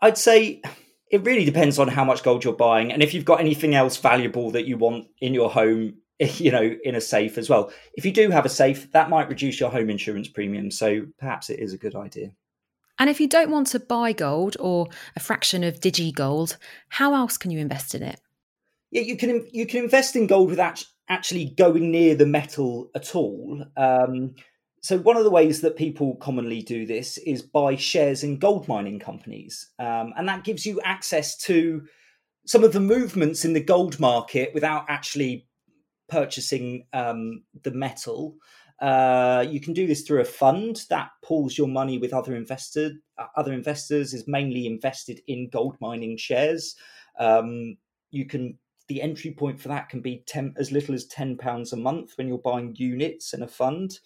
I'd 0.00 0.18
say 0.18 0.62
it 1.10 1.24
really 1.24 1.44
depends 1.44 1.78
on 1.78 1.88
how 1.88 2.04
much 2.04 2.22
gold 2.22 2.44
you're 2.44 2.52
buying 2.52 2.92
and 2.92 3.02
if 3.02 3.14
you've 3.14 3.24
got 3.24 3.40
anything 3.40 3.74
else 3.74 3.96
valuable 3.96 4.50
that 4.52 4.66
you 4.66 4.76
want 4.76 5.06
in 5.20 5.34
your 5.34 5.50
home 5.50 5.94
you 6.18 6.50
know 6.50 6.76
in 6.84 6.94
a 6.94 7.00
safe 7.00 7.38
as 7.38 7.48
well. 7.48 7.70
If 7.94 8.04
you 8.04 8.12
do 8.12 8.30
have 8.30 8.46
a 8.46 8.50
safe 8.50 8.90
that 8.92 9.10
might 9.10 9.28
reduce 9.28 9.60
your 9.60 9.70
home 9.70 9.90
insurance 9.90 10.28
premium 10.28 10.70
so 10.70 11.06
perhaps 11.18 11.50
it 11.50 11.60
is 11.60 11.72
a 11.72 11.78
good 11.78 11.94
idea. 11.94 12.32
And 13.00 13.08
if 13.08 13.20
you 13.20 13.28
don't 13.28 13.50
want 13.50 13.68
to 13.68 13.80
buy 13.80 14.12
gold 14.12 14.56
or 14.58 14.88
a 15.14 15.20
fraction 15.20 15.62
of 15.62 15.80
digi 15.80 16.12
gold 16.12 16.56
how 16.88 17.14
else 17.14 17.36
can 17.36 17.50
you 17.50 17.58
invest 17.58 17.94
in 17.94 18.02
it? 18.02 18.20
Yeah, 18.90 19.02
you 19.02 19.16
can 19.16 19.46
you 19.52 19.66
can 19.66 19.84
invest 19.84 20.16
in 20.16 20.26
gold 20.26 20.50
without 20.50 20.84
actually 21.08 21.46
going 21.56 21.90
near 21.90 22.14
the 22.14 22.26
metal 22.26 22.90
at 22.94 23.14
all. 23.14 23.64
Um, 23.76 24.34
so 24.82 24.98
one 24.98 25.16
of 25.16 25.24
the 25.24 25.30
ways 25.30 25.60
that 25.60 25.76
people 25.76 26.16
commonly 26.16 26.62
do 26.62 26.86
this 26.86 27.18
is 27.18 27.42
buy 27.42 27.76
shares 27.76 28.22
in 28.22 28.38
gold 28.38 28.68
mining 28.68 28.98
companies, 28.98 29.70
um, 29.78 30.12
and 30.16 30.28
that 30.28 30.44
gives 30.44 30.64
you 30.64 30.80
access 30.82 31.36
to 31.38 31.82
some 32.46 32.64
of 32.64 32.72
the 32.72 32.80
movements 32.80 33.44
in 33.44 33.52
the 33.52 33.62
gold 33.62 34.00
market 34.00 34.52
without 34.54 34.84
actually 34.88 35.46
purchasing 36.08 36.86
um, 36.92 37.42
the 37.62 37.70
metal. 37.70 38.36
Uh, 38.80 39.44
you 39.48 39.60
can 39.60 39.74
do 39.74 39.86
this 39.86 40.02
through 40.02 40.20
a 40.20 40.24
fund 40.24 40.82
that 40.88 41.10
pools 41.24 41.58
your 41.58 41.68
money 41.68 41.98
with 41.98 42.14
other 42.14 42.36
investor 42.36 42.92
other 43.36 43.52
investors 43.52 44.14
is 44.14 44.28
mainly 44.28 44.66
invested 44.66 45.20
in 45.26 45.50
gold 45.50 45.76
mining 45.80 46.16
shares. 46.16 46.76
Um, 47.18 47.76
you 48.10 48.26
can 48.26 48.58
the 48.88 49.02
entry 49.02 49.32
point 49.32 49.60
for 49.60 49.68
that 49.68 49.90
can 49.90 50.00
be 50.00 50.22
10, 50.26 50.54
as 50.56 50.72
little 50.72 50.94
as 50.94 51.06
£10 51.08 51.72
a 51.72 51.76
month 51.76 52.12
when 52.16 52.26
you're 52.26 52.38
buying 52.38 52.74
units 52.76 53.34
in 53.34 53.42
a 53.42 53.48
fund. 53.48 53.98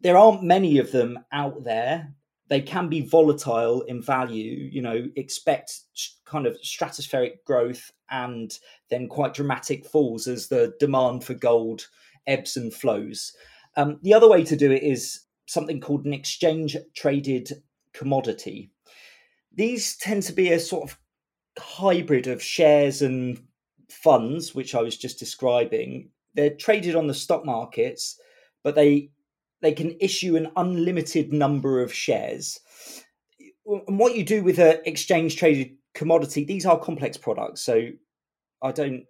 There 0.00 0.16
aren't 0.16 0.42
many 0.42 0.78
of 0.78 0.92
them 0.92 1.18
out 1.32 1.64
there. 1.64 2.12
They 2.48 2.60
can 2.60 2.88
be 2.88 3.00
volatile 3.00 3.82
in 3.82 4.02
value, 4.02 4.68
you 4.70 4.80
know, 4.80 5.06
expect 5.16 5.80
kind 6.24 6.46
of 6.46 6.56
stratospheric 6.62 7.44
growth 7.44 7.90
and 8.10 8.56
then 8.88 9.08
quite 9.08 9.34
dramatic 9.34 9.84
falls 9.84 10.28
as 10.28 10.46
the 10.46 10.74
demand 10.78 11.24
for 11.24 11.34
gold 11.34 11.88
ebbs 12.26 12.56
and 12.56 12.72
flows. 12.72 13.32
Um, 13.76 13.98
the 14.02 14.14
other 14.14 14.28
way 14.28 14.44
to 14.44 14.56
do 14.56 14.70
it 14.70 14.82
is 14.82 15.22
something 15.46 15.80
called 15.80 16.04
an 16.04 16.12
exchange 16.12 16.76
traded 16.94 17.50
commodity. 17.92 18.70
These 19.52 19.96
tend 19.96 20.22
to 20.24 20.32
be 20.32 20.52
a 20.52 20.60
sort 20.60 20.90
of 20.90 20.98
hybrid 21.58 22.26
of 22.26 22.42
shares 22.42 23.02
and 23.02 23.40
funds, 23.90 24.54
which 24.54 24.74
I 24.74 24.82
was 24.82 24.96
just 24.96 25.18
describing, 25.18 26.10
they're 26.34 26.50
traded 26.50 26.94
on 26.94 27.06
the 27.06 27.14
stock 27.14 27.44
markets, 27.44 28.20
but 28.62 28.74
they 28.74 29.10
they 29.62 29.72
can 29.72 29.96
issue 30.00 30.36
an 30.36 30.48
unlimited 30.56 31.32
number 31.32 31.82
of 31.82 31.92
shares. 31.92 32.60
And 33.66 33.98
what 33.98 34.14
you 34.14 34.24
do 34.24 34.42
with 34.42 34.58
an 34.58 34.80
exchange 34.84 35.36
traded 35.36 35.72
commodity, 35.94 36.44
these 36.44 36.66
are 36.66 36.78
complex 36.78 37.16
products. 37.16 37.62
So 37.62 37.88
I 38.62 38.72
don't 38.72 39.04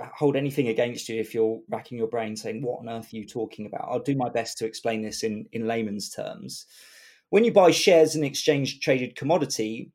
hold 0.00 0.36
anything 0.36 0.68
against 0.68 1.08
you 1.08 1.18
if 1.18 1.32
you're 1.32 1.60
racking 1.70 1.98
your 1.98 2.08
brain 2.08 2.36
saying, 2.36 2.62
What 2.62 2.80
on 2.80 2.88
earth 2.88 3.12
are 3.12 3.16
you 3.16 3.26
talking 3.26 3.66
about? 3.66 3.88
I'll 3.90 4.00
do 4.00 4.16
my 4.16 4.28
best 4.28 4.58
to 4.58 4.66
explain 4.66 5.02
this 5.02 5.22
in, 5.22 5.46
in 5.52 5.66
layman's 5.66 6.10
terms. 6.10 6.66
When 7.30 7.44
you 7.44 7.52
buy 7.52 7.70
shares 7.70 8.14
in 8.14 8.22
exchange 8.24 8.80
traded 8.80 9.16
commodity, 9.16 9.92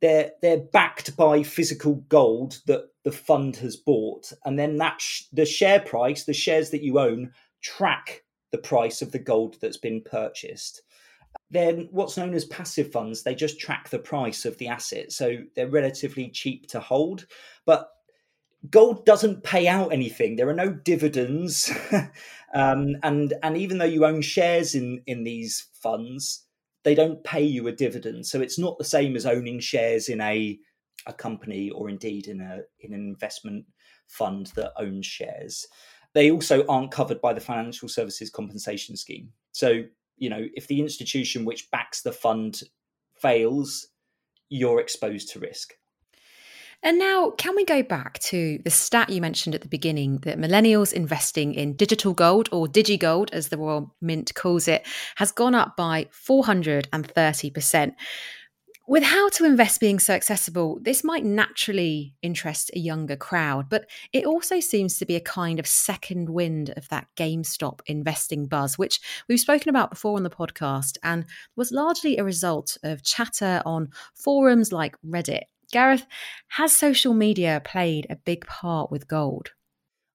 they're 0.00 0.30
they're 0.40 0.62
backed 0.72 1.16
by 1.16 1.42
physical 1.42 1.96
gold 2.08 2.60
that 2.66 2.84
the 3.04 3.12
fund 3.12 3.56
has 3.56 3.76
bought, 3.76 4.32
and 4.44 4.58
then 4.58 4.76
that 4.78 5.00
sh- 5.00 5.24
the 5.32 5.44
share 5.44 5.80
price, 5.80 6.24
the 6.24 6.32
shares 6.32 6.70
that 6.70 6.82
you 6.82 6.98
own, 6.98 7.32
track 7.62 8.22
the 8.50 8.58
price 8.58 9.02
of 9.02 9.12
the 9.12 9.18
gold 9.18 9.56
that's 9.60 9.76
been 9.76 10.02
purchased. 10.02 10.82
Then 11.50 11.88
what's 11.90 12.16
known 12.16 12.34
as 12.34 12.44
passive 12.46 12.92
funds, 12.92 13.22
they 13.22 13.34
just 13.34 13.60
track 13.60 13.88
the 13.88 13.98
price 13.98 14.44
of 14.44 14.56
the 14.58 14.68
asset. 14.68 15.12
So 15.12 15.38
they're 15.54 15.68
relatively 15.68 16.28
cheap 16.28 16.68
to 16.68 16.80
hold. 16.80 17.26
But 17.64 17.88
gold 18.68 19.04
doesn't 19.04 19.44
pay 19.44 19.68
out 19.68 19.92
anything. 19.92 20.36
There 20.36 20.48
are 20.48 20.54
no 20.54 20.70
dividends. 20.70 21.72
um, 22.54 22.96
and, 23.02 23.34
and 23.42 23.56
even 23.56 23.78
though 23.78 23.84
you 23.84 24.04
own 24.04 24.22
shares 24.22 24.74
in, 24.74 25.02
in 25.06 25.24
these 25.24 25.68
funds, 25.72 26.46
they 26.82 26.94
don't 26.94 27.22
pay 27.24 27.42
you 27.42 27.68
a 27.68 27.72
dividend. 27.72 28.26
So 28.26 28.40
it's 28.40 28.58
not 28.58 28.78
the 28.78 28.84
same 28.84 29.16
as 29.16 29.26
owning 29.26 29.60
shares 29.60 30.08
in 30.08 30.20
a, 30.20 30.58
a 31.06 31.12
company 31.12 31.70
or 31.70 31.88
indeed 31.88 32.26
in 32.26 32.40
a 32.40 32.60
in 32.80 32.92
an 32.92 33.00
investment 33.00 33.64
fund 34.06 34.52
that 34.56 34.72
owns 34.76 35.06
shares. 35.06 35.66
They 36.12 36.30
also 36.30 36.66
aren't 36.66 36.90
covered 36.90 37.20
by 37.20 37.32
the 37.32 37.40
Financial 37.40 37.88
Services 37.88 38.30
Compensation 38.30 38.96
Scheme. 38.96 39.30
So 39.52 39.84
you 40.20 40.30
know, 40.30 40.46
if 40.54 40.68
the 40.68 40.80
institution 40.80 41.44
which 41.44 41.68
backs 41.72 42.02
the 42.02 42.12
fund 42.12 42.62
fails, 43.14 43.88
you're 44.50 44.80
exposed 44.80 45.30
to 45.30 45.40
risk. 45.40 45.74
And 46.82 46.98
now, 46.98 47.30
can 47.32 47.54
we 47.56 47.64
go 47.66 47.82
back 47.82 48.18
to 48.20 48.58
the 48.64 48.70
stat 48.70 49.10
you 49.10 49.20
mentioned 49.20 49.54
at 49.54 49.60
the 49.60 49.68
beginning 49.68 50.18
that 50.18 50.38
millennials 50.38 50.94
investing 50.94 51.52
in 51.54 51.74
digital 51.74 52.14
gold 52.14 52.48
or 52.52 52.66
digigold, 52.66 53.30
as 53.32 53.48
the 53.48 53.58
Royal 53.58 53.94
Mint 54.00 54.34
calls 54.34 54.66
it, 54.66 54.86
has 55.16 55.30
gone 55.30 55.54
up 55.54 55.76
by 55.76 56.06
430%. 56.10 57.94
With 58.90 59.04
how 59.04 59.28
to 59.28 59.44
invest 59.44 59.78
being 59.78 60.00
so 60.00 60.14
accessible, 60.14 60.80
this 60.82 61.04
might 61.04 61.24
naturally 61.24 62.16
interest 62.22 62.72
a 62.74 62.80
younger 62.80 63.14
crowd, 63.14 63.68
but 63.68 63.88
it 64.12 64.26
also 64.26 64.58
seems 64.58 64.98
to 64.98 65.06
be 65.06 65.14
a 65.14 65.20
kind 65.20 65.60
of 65.60 65.66
second 65.68 66.28
wind 66.28 66.74
of 66.76 66.88
that 66.88 67.06
GameStop 67.16 67.82
investing 67.86 68.46
buzz, 68.46 68.78
which 68.78 68.98
we've 69.28 69.38
spoken 69.38 69.68
about 69.68 69.90
before 69.90 70.16
on 70.16 70.24
the 70.24 70.28
podcast 70.28 70.98
and 71.04 71.24
was 71.54 71.70
largely 71.70 72.16
a 72.16 72.24
result 72.24 72.78
of 72.82 73.04
chatter 73.04 73.62
on 73.64 73.90
forums 74.12 74.72
like 74.72 74.96
Reddit. 75.06 75.44
Gareth, 75.70 76.04
has 76.48 76.76
social 76.76 77.14
media 77.14 77.62
played 77.64 78.08
a 78.10 78.16
big 78.16 78.44
part 78.46 78.90
with 78.90 79.06
gold? 79.06 79.52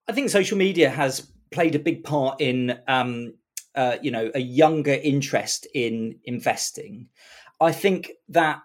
I 0.09 0.11
think 0.11 0.29
social 0.29 0.57
media 0.57 0.89
has 0.89 1.31
played 1.49 1.75
a 1.75 1.79
big 1.79 2.03
part 2.03 2.41
in, 2.41 2.77
um, 2.89 3.35
uh, 3.73 3.95
you 4.01 4.11
know, 4.11 4.31
a 4.35 4.41
younger 4.41 4.99
interest 5.01 5.65
in 5.73 6.19
investing. 6.25 7.07
I 7.59 7.71
think 7.71 8.11
that 8.29 8.61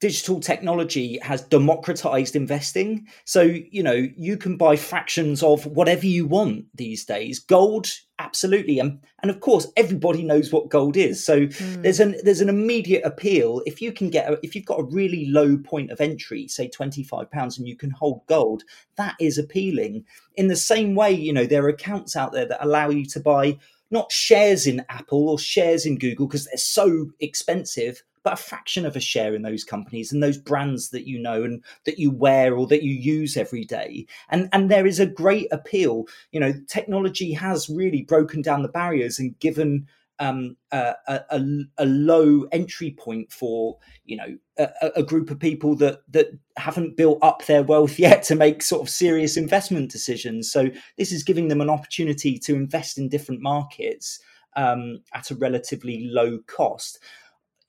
digital 0.00 0.40
technology 0.40 1.18
has 1.18 1.42
democratized 1.42 2.34
investing. 2.34 3.06
So, 3.26 3.42
you 3.42 3.82
know, 3.82 4.08
you 4.16 4.38
can 4.38 4.56
buy 4.56 4.76
fractions 4.76 5.42
of 5.42 5.66
whatever 5.66 6.06
you 6.06 6.26
want 6.26 6.64
these 6.74 7.04
days. 7.04 7.38
Gold, 7.38 7.88
absolutely. 8.18 8.78
And 8.78 8.98
and 9.22 9.30
of 9.30 9.40
course, 9.40 9.66
everybody 9.76 10.22
knows 10.22 10.50
what 10.50 10.70
gold 10.70 10.96
is. 10.96 11.24
So 11.24 11.46
mm. 11.46 11.82
there's 11.82 12.00
an 12.00 12.16
there's 12.24 12.40
an 12.40 12.48
immediate 12.48 13.04
appeal. 13.04 13.62
If 13.66 13.82
you 13.82 13.92
can 13.92 14.08
get 14.08 14.30
a, 14.30 14.38
if 14.42 14.54
you've 14.54 14.64
got 14.64 14.80
a 14.80 14.84
really 14.84 15.26
low 15.26 15.58
point 15.58 15.90
of 15.90 16.00
entry, 16.00 16.48
say 16.48 16.68
25 16.68 17.30
pounds 17.30 17.58
and 17.58 17.68
you 17.68 17.76
can 17.76 17.90
hold 17.90 18.26
gold, 18.26 18.62
that 18.96 19.16
is 19.20 19.36
appealing. 19.36 20.06
In 20.34 20.48
the 20.48 20.56
same 20.56 20.94
way, 20.94 21.12
you 21.12 21.32
know, 21.32 21.44
there 21.44 21.64
are 21.64 21.68
accounts 21.68 22.16
out 22.16 22.32
there 22.32 22.46
that 22.46 22.64
allow 22.64 22.88
you 22.88 23.04
to 23.04 23.20
buy 23.20 23.58
not 23.90 24.12
shares 24.12 24.66
in 24.66 24.84
Apple 24.88 25.28
or 25.28 25.38
shares 25.38 25.84
in 25.84 25.98
Google 25.98 26.26
because 26.26 26.46
they're 26.46 26.56
so 26.56 27.10
expensive, 27.20 28.02
but 28.22 28.34
a 28.34 28.36
fraction 28.36 28.84
of 28.84 28.96
a 28.96 29.00
share 29.00 29.34
in 29.34 29.42
those 29.42 29.64
companies 29.64 30.12
and 30.12 30.22
those 30.22 30.38
brands 30.38 30.90
that 30.90 31.06
you 31.06 31.18
know 31.18 31.42
and 31.42 31.64
that 31.84 31.98
you 31.98 32.10
wear 32.10 32.54
or 32.54 32.66
that 32.66 32.82
you 32.82 32.92
use 32.92 33.36
every 33.36 33.64
day. 33.64 34.06
And 34.28 34.48
and 34.52 34.70
there 34.70 34.86
is 34.86 35.00
a 35.00 35.06
great 35.06 35.48
appeal. 35.50 36.06
You 36.32 36.40
know, 36.40 36.52
technology 36.68 37.32
has 37.32 37.68
really 37.68 38.02
broken 38.02 38.42
down 38.42 38.62
the 38.62 38.68
barriers 38.68 39.18
and 39.18 39.38
given 39.38 39.86
um, 40.20 40.56
a, 40.70 40.94
a, 41.08 41.42
a, 41.78 41.86
low 41.86 42.44
entry 42.52 42.90
point 42.90 43.32
for 43.32 43.78
you 44.04 44.18
know 44.18 44.36
a, 44.58 44.90
a, 44.96 45.02
group 45.02 45.30
of 45.30 45.38
people 45.38 45.74
that 45.76 46.00
that 46.10 46.26
haven't 46.58 46.98
built 46.98 47.18
up 47.22 47.46
their 47.46 47.62
wealth 47.62 47.98
yet 47.98 48.22
to 48.24 48.34
make 48.34 48.62
sort 48.62 48.82
of 48.82 48.90
serious 48.90 49.38
investment 49.38 49.90
decisions. 49.90 50.52
So 50.52 50.68
this 50.98 51.10
is 51.10 51.24
giving 51.24 51.48
them 51.48 51.62
an 51.62 51.70
opportunity 51.70 52.38
to 52.40 52.54
invest 52.54 52.98
in 52.98 53.08
different 53.08 53.40
markets 53.40 54.20
um, 54.56 54.98
at 55.14 55.30
a 55.30 55.36
relatively 55.36 56.04
low 56.04 56.38
cost 56.46 56.98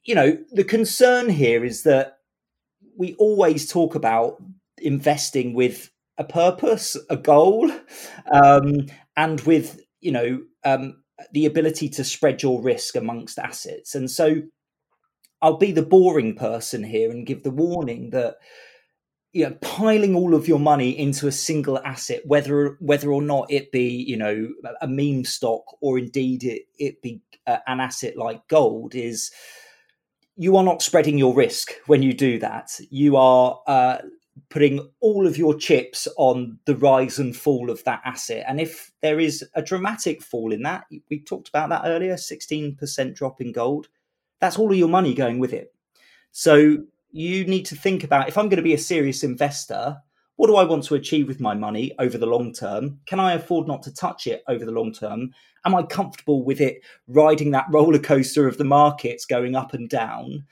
you 0.04 0.16
know, 0.16 0.38
the 0.52 0.64
concern 0.64 1.30
here 1.30 1.64
is 1.64 1.84
that 1.84 2.18
we 2.98 3.14
always 3.16 3.70
talk 3.70 3.96
about 3.96 4.42
investing 4.78 5.54
with 5.54 5.92
a 6.18 6.24
purpose, 6.24 6.98
a 7.10 7.18
goal, 7.18 7.72
um, 8.32 8.88
and 9.16 9.42
with 9.42 9.80
you 10.00 10.12
know 10.12 10.42
um, 10.64 11.04
the 11.32 11.46
ability 11.46 11.90
to 11.90 12.04
spread 12.04 12.42
your 12.42 12.62
risk 12.62 12.96
amongst 12.96 13.40
assets. 13.40 13.96
And 13.96 14.10
so, 14.10 14.42
I'll 15.42 15.58
be 15.58 15.72
the 15.72 15.82
boring 15.82 16.36
person 16.36 16.84
here 16.84 17.10
and 17.12 17.26
give 17.26 17.44
the 17.44 17.52
warning 17.52 18.12
that 18.12 18.36
you 19.34 19.46
know 19.46 19.56
piling 19.62 20.16
all 20.16 20.36
of 20.36 20.48
your 20.48 20.60
money 20.60 20.98
into 20.98 21.28
a 21.28 21.32
single 21.32 21.80
asset 21.80 22.22
whether 22.26 22.76
whether 22.80 23.12
or 23.12 23.22
not 23.22 23.50
it 23.50 23.72
be 23.72 23.88
you 23.88 24.18
know 24.18 24.50
a 24.82 24.88
meme 24.88 25.24
stock 25.24 25.64
or 25.82 25.98
indeed 25.98 26.44
it, 26.44 26.64
it 26.78 27.02
be 27.02 27.22
uh, 27.48 27.58
an 27.66 27.80
asset 27.80 28.18
like 28.18 28.46
gold 28.50 28.94
is 28.94 29.32
you 30.36 30.58
are 30.58 30.64
not 30.64 30.82
spreading 30.82 31.18
your 31.18 31.34
risk 31.34 31.72
when 31.88 32.02
you 32.02 32.14
do 32.14 32.40
that. 32.40 32.72
You 32.90 33.18
are 33.18 33.60
uh, 33.68 33.98
putting 34.50 34.90
all 35.00 35.28
of 35.28 35.38
your 35.38 35.56
chips 35.56 36.08
on 36.18 36.58
the 36.66 36.76
rise 36.76 37.20
and 37.20 37.36
fall 37.36 37.70
of 37.70 37.84
that 37.84 38.02
asset. 38.06 38.46
And 38.48 38.60
if 38.60 38.92
there 39.02 39.20
is 39.20 39.44
a 39.56 39.62
dramatic 39.62 40.22
fall 40.22 40.52
in 40.52 40.64
that, 40.64 40.86
we 41.10 41.24
talked 41.24 41.50
about 41.50 41.70
that 41.70 41.84
earlier 41.86 42.16
16% 42.16 43.16
drop 43.16 43.42
in 43.42 43.52
gold, 43.52 43.88
that's 44.40 44.58
all 44.58 44.72
of 44.72 44.78
your 44.78 44.90
money 44.90 45.14
going 45.14 45.40
with 45.40 45.54
it. 45.54 45.74
So 46.32 46.78
you 47.12 47.46
need 47.46 47.66
to 47.68 47.76
think 47.76 48.04
about 48.04 48.28
if 48.28 48.38
I'm 48.38 48.48
going 48.48 48.58
to 48.58 48.64
be 48.64 48.74
a 48.74 48.80
serious 48.80 49.24
investor, 49.24 49.98
what 50.38 50.48
do 50.48 50.56
I 50.56 50.64
want 50.64 50.86
to 50.86 50.96
achieve 50.96 51.28
with 51.28 51.40
my 51.40 51.54
money 51.54 51.94
over 52.00 52.18
the 52.18 52.26
long 52.26 52.54
term? 52.54 53.00
Can 53.06 53.20
I 53.20 53.34
afford 53.34 53.68
not 53.68 53.84
to 53.84 53.94
touch 53.94 54.28
it 54.28 54.44
over 54.48 54.66
the 54.66 54.72
long 54.72 54.94
term? 54.94 55.32
Am 55.66 55.76
I 55.76 55.84
comfortable 55.84 56.44
with 56.44 56.60
it 56.60 56.82
riding 57.08 57.52
that 57.52 57.68
roller 57.70 58.00
coaster 58.00 58.48
of 58.48 58.58
the 58.58 58.64
markets 58.64 59.26
going 59.26 59.56
up 59.56 59.74
and 59.74 59.90
down? 59.90 60.46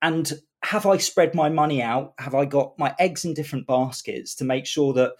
And 0.00 0.32
have 0.62 0.86
I 0.86 0.96
spread 0.98 1.34
my 1.34 1.48
money 1.48 1.82
out? 1.82 2.14
Have 2.18 2.34
I 2.34 2.44
got 2.44 2.78
my 2.78 2.94
eggs 2.98 3.24
in 3.24 3.34
different 3.34 3.66
baskets 3.66 4.34
to 4.36 4.44
make 4.44 4.66
sure 4.66 4.92
that 4.94 5.12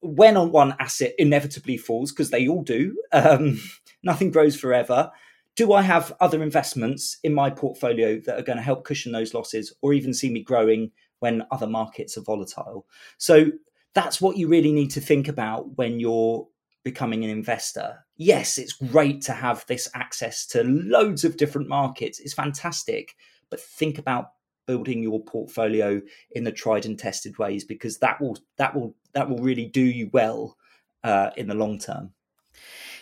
when 0.00 0.36
on 0.36 0.52
one 0.52 0.74
asset 0.78 1.14
inevitably 1.18 1.76
falls, 1.76 2.12
because 2.12 2.30
they 2.30 2.46
all 2.46 2.62
do, 2.62 2.96
um, 3.12 3.60
nothing 4.02 4.30
grows 4.30 4.56
forever. 4.56 5.10
Do 5.56 5.72
I 5.72 5.82
have 5.82 6.14
other 6.20 6.42
investments 6.42 7.18
in 7.24 7.34
my 7.34 7.50
portfolio 7.50 8.20
that 8.20 8.38
are 8.38 8.44
going 8.44 8.58
to 8.58 8.62
help 8.62 8.84
cushion 8.84 9.10
those 9.10 9.34
losses 9.34 9.74
or 9.82 9.92
even 9.92 10.14
see 10.14 10.30
me 10.30 10.42
growing 10.42 10.92
when 11.18 11.42
other 11.50 11.66
markets 11.66 12.16
are 12.16 12.22
volatile? 12.22 12.86
So 13.18 13.46
that's 13.94 14.20
what 14.20 14.36
you 14.36 14.46
really 14.46 14.70
need 14.70 14.92
to 14.92 15.00
think 15.00 15.26
about 15.26 15.76
when 15.76 15.98
you're 15.98 16.46
becoming 16.88 17.22
an 17.22 17.28
investor. 17.28 17.98
Yes, 18.16 18.56
it's 18.56 18.72
great 18.72 19.20
to 19.22 19.32
have 19.32 19.62
this 19.66 19.90
access 19.92 20.46
to 20.46 20.64
loads 20.64 21.22
of 21.22 21.36
different 21.36 21.68
markets. 21.68 22.18
It's 22.18 22.32
fantastic. 22.32 23.14
But 23.50 23.60
think 23.60 23.98
about 23.98 24.30
building 24.66 25.02
your 25.02 25.22
portfolio 25.22 26.00
in 26.30 26.44
the 26.44 26.52
tried 26.52 26.86
and 26.86 26.98
tested 26.98 27.36
ways 27.36 27.62
because 27.62 27.98
that 27.98 28.18
will 28.22 28.38
that 28.56 28.74
will 28.74 28.94
that 29.12 29.28
will 29.28 29.36
really 29.38 29.66
do 29.66 29.82
you 29.82 30.08
well 30.14 30.56
uh, 31.04 31.28
in 31.36 31.46
the 31.46 31.54
long 31.54 31.78
term. 31.78 32.14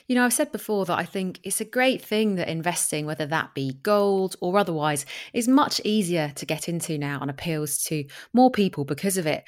You 0.09 0.15
know, 0.15 0.25
I've 0.25 0.33
said 0.33 0.53
before 0.53 0.85
that 0.85 0.99
I 0.99 1.05
think 1.05 1.41
it's 1.43 1.61
a 1.61 1.65
great 1.65 2.01
thing 2.01 2.37
that 2.37 2.49
investing, 2.49 3.07
whether 3.07 3.27
that 3.27 3.55
be 3.55 3.81
gold 3.83 4.37
or 4.41 4.57
otherwise, 4.57 5.05
is 5.33 5.49
much 5.49 5.81
easier 5.85 6.33
to 6.37 6.47
get 6.47 6.69
into 6.69 6.97
now 6.97 7.19
and 7.21 7.29
appeals 7.29 7.83
to 7.85 8.05
more 8.33 8.51
people 8.53 8.85
because 8.85 9.17
of 9.17 9.27
it. 9.27 9.43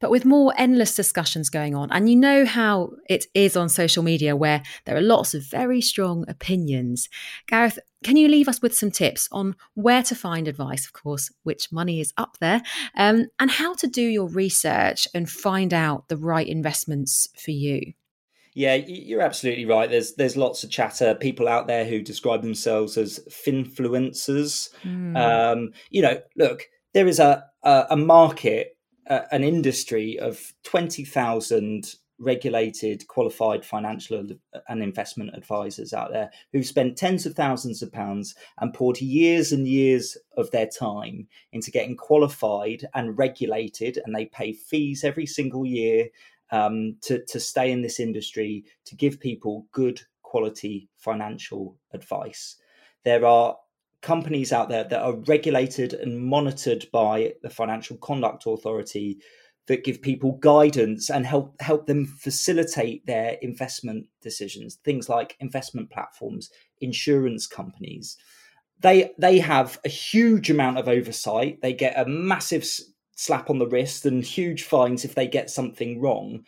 But 0.00 0.12
with 0.12 0.24
more 0.24 0.54
endless 0.56 0.94
discussions 0.94 1.50
going 1.50 1.74
on, 1.74 1.90
and 1.90 2.08
you 2.08 2.14
know 2.14 2.44
how 2.44 2.92
it 3.08 3.26
is 3.34 3.56
on 3.56 3.68
social 3.68 4.04
media 4.04 4.36
where 4.36 4.62
there 4.84 4.96
are 4.96 5.00
lots 5.00 5.34
of 5.34 5.44
very 5.46 5.80
strong 5.80 6.24
opinions. 6.28 7.08
Gareth, 7.48 7.80
can 8.04 8.16
you 8.16 8.28
leave 8.28 8.48
us 8.48 8.62
with 8.62 8.76
some 8.76 8.92
tips 8.92 9.28
on 9.32 9.56
where 9.74 10.04
to 10.04 10.14
find 10.14 10.46
advice, 10.46 10.86
of 10.86 10.92
course, 10.92 11.32
which 11.42 11.72
money 11.72 11.98
is 12.00 12.12
up 12.16 12.36
there, 12.38 12.62
um, 12.96 13.26
and 13.40 13.50
how 13.50 13.74
to 13.74 13.88
do 13.88 14.02
your 14.02 14.28
research 14.28 15.08
and 15.12 15.28
find 15.28 15.74
out 15.74 16.08
the 16.08 16.16
right 16.16 16.46
investments 16.46 17.26
for 17.36 17.50
you? 17.50 17.94
Yeah, 18.54 18.74
you're 18.74 19.20
absolutely 19.20 19.66
right. 19.66 19.90
There's 19.90 20.14
there's 20.14 20.36
lots 20.36 20.62
of 20.62 20.70
chatter. 20.70 21.16
People 21.16 21.48
out 21.48 21.66
there 21.66 21.84
who 21.84 22.00
describe 22.00 22.42
themselves 22.42 22.96
as 22.96 23.18
finfluencers. 23.28 24.70
Mm. 24.84 25.16
Um, 25.16 25.72
you 25.90 26.02
know, 26.02 26.20
look, 26.36 26.62
there 26.92 27.08
is 27.08 27.18
a 27.18 27.44
a, 27.64 27.86
a 27.90 27.96
market, 27.96 28.76
uh, 29.10 29.22
an 29.32 29.42
industry 29.42 30.20
of 30.20 30.52
twenty 30.62 31.04
thousand 31.04 31.96
regulated, 32.20 33.06
qualified 33.08 33.64
financial 33.64 34.24
and 34.68 34.82
investment 34.84 35.34
advisors 35.34 35.92
out 35.92 36.12
there 36.12 36.30
who've 36.52 36.64
spent 36.64 36.96
tens 36.96 37.26
of 37.26 37.34
thousands 37.34 37.82
of 37.82 37.92
pounds 37.92 38.36
and 38.60 38.72
poured 38.72 39.00
years 39.00 39.50
and 39.50 39.66
years 39.66 40.16
of 40.36 40.48
their 40.52 40.68
time 40.68 41.26
into 41.52 41.72
getting 41.72 41.96
qualified 41.96 42.86
and 42.94 43.18
regulated, 43.18 43.98
and 44.04 44.14
they 44.14 44.26
pay 44.26 44.52
fees 44.52 45.02
every 45.02 45.26
single 45.26 45.66
year 45.66 46.06
um, 46.50 46.96
to, 47.02 47.24
to 47.26 47.40
stay 47.40 47.70
in 47.70 47.82
this 47.82 48.00
industry, 48.00 48.64
to 48.86 48.96
give 48.96 49.20
people 49.20 49.66
good 49.72 50.00
quality 50.22 50.88
financial 50.96 51.76
advice. 51.92 52.56
There 53.04 53.24
are 53.24 53.56
companies 54.02 54.52
out 54.52 54.68
there 54.68 54.84
that 54.84 55.02
are 55.02 55.16
regulated 55.26 55.94
and 55.94 56.20
monitored 56.20 56.86
by 56.92 57.32
the 57.42 57.50
Financial 57.50 57.96
Conduct 57.96 58.44
Authority 58.46 59.18
that 59.66 59.84
give 59.84 60.02
people 60.02 60.32
guidance 60.32 61.10
and 61.10 61.24
help 61.24 61.54
help 61.60 61.86
them 61.86 62.04
facilitate 62.04 63.06
their 63.06 63.38
investment 63.40 64.06
decisions 64.20 64.76
things 64.84 65.08
like 65.08 65.36
investment 65.40 65.90
platforms 65.90 66.50
insurance 66.80 67.46
companies 67.46 68.16
they 68.80 69.10
they 69.18 69.38
have 69.38 69.78
a 69.84 69.88
huge 69.88 70.50
amount 70.50 70.78
of 70.78 70.88
oversight 70.88 71.60
they 71.62 71.72
get 71.72 71.98
a 71.98 72.06
massive 72.06 72.66
slap 73.14 73.50
on 73.50 73.58
the 73.58 73.66
wrist 73.66 74.06
and 74.06 74.24
huge 74.24 74.64
fines 74.64 75.04
if 75.04 75.14
they 75.14 75.26
get 75.26 75.50
something 75.50 76.00
wrong 76.00 76.44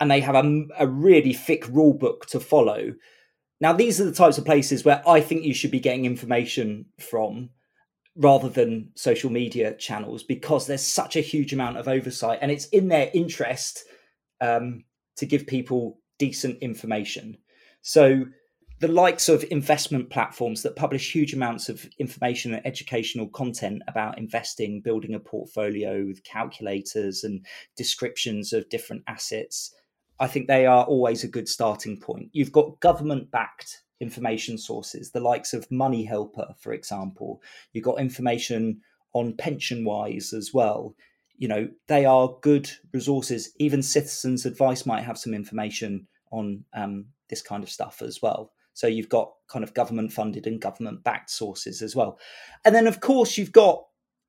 and 0.00 0.10
they 0.10 0.20
have 0.20 0.34
a, 0.34 0.66
a 0.78 0.86
really 0.86 1.32
thick 1.32 1.66
rule 1.68 1.94
book 1.94 2.26
to 2.26 2.40
follow 2.40 2.92
now, 3.60 3.74
these 3.74 4.00
are 4.00 4.04
the 4.04 4.12
types 4.12 4.38
of 4.38 4.46
places 4.46 4.84
where 4.84 5.06
I 5.06 5.20
think 5.20 5.44
you 5.44 5.52
should 5.52 5.70
be 5.70 5.80
getting 5.80 6.06
information 6.06 6.86
from 6.98 7.50
rather 8.16 8.48
than 8.48 8.90
social 8.94 9.30
media 9.30 9.74
channels 9.74 10.22
because 10.22 10.66
there's 10.66 10.84
such 10.84 11.16
a 11.16 11.20
huge 11.20 11.52
amount 11.52 11.76
of 11.76 11.86
oversight 11.86 12.38
and 12.42 12.50
it's 12.50 12.66
in 12.68 12.88
their 12.88 13.10
interest 13.14 13.84
um, 14.40 14.84
to 15.16 15.26
give 15.26 15.46
people 15.46 16.00
decent 16.18 16.58
information. 16.58 17.36
So, 17.82 18.24
the 18.80 18.88
likes 18.88 19.28
of 19.28 19.44
investment 19.50 20.10
platforms 20.10 20.62
that 20.62 20.74
publish 20.74 21.12
huge 21.12 21.34
amounts 21.34 21.68
of 21.68 21.86
information 21.98 22.54
and 22.54 22.66
educational 22.66 23.28
content 23.28 23.82
about 23.86 24.18
investing, 24.18 24.80
building 24.80 25.14
a 25.14 25.20
portfolio 25.20 26.04
with 26.06 26.24
calculators 26.24 27.24
and 27.24 27.44
descriptions 27.76 28.52
of 28.52 28.68
different 28.68 29.02
assets 29.06 29.74
I 30.20 30.26
think 30.26 30.46
they 30.46 30.66
are 30.66 30.84
always 30.84 31.24
a 31.24 31.28
good 31.28 31.48
starting 31.48 31.98
point. 31.98 32.28
You've 32.32 32.52
got 32.52 32.78
government 32.80 33.30
backed 33.30 33.82
information 34.00 34.58
sources, 34.58 35.10
the 35.10 35.20
likes 35.20 35.54
of 35.54 35.70
Money 35.70 36.04
Helper, 36.04 36.54
for 36.58 36.74
example. 36.74 37.42
You've 37.72 37.84
got 37.84 37.98
information 37.98 38.82
on 39.14 39.36
Pension 39.36 39.84
Wise 39.84 40.34
as 40.34 40.52
well. 40.52 40.94
You 41.38 41.48
know, 41.48 41.68
they 41.88 42.04
are 42.04 42.36
good 42.42 42.70
resources. 42.92 43.50
Even 43.58 43.82
Citizens 43.82 44.44
Advice 44.44 44.84
might 44.84 45.04
have 45.04 45.16
some 45.16 45.32
information 45.32 46.06
on 46.30 46.64
um, 46.74 47.06
this 47.30 47.40
kind 47.40 47.64
of 47.64 47.70
stuff 47.70 48.02
as 48.02 48.20
well. 48.20 48.52
So 48.80 48.86
you've 48.86 49.10
got 49.10 49.34
kind 49.46 49.62
of 49.62 49.74
government 49.74 50.10
funded 50.10 50.46
and 50.46 50.58
government 50.58 51.04
backed 51.04 51.28
sources 51.28 51.82
as 51.82 51.94
well. 51.94 52.18
And 52.64 52.74
then, 52.74 52.86
of 52.86 53.00
course, 53.00 53.36
you've 53.36 53.52
got 53.52 53.84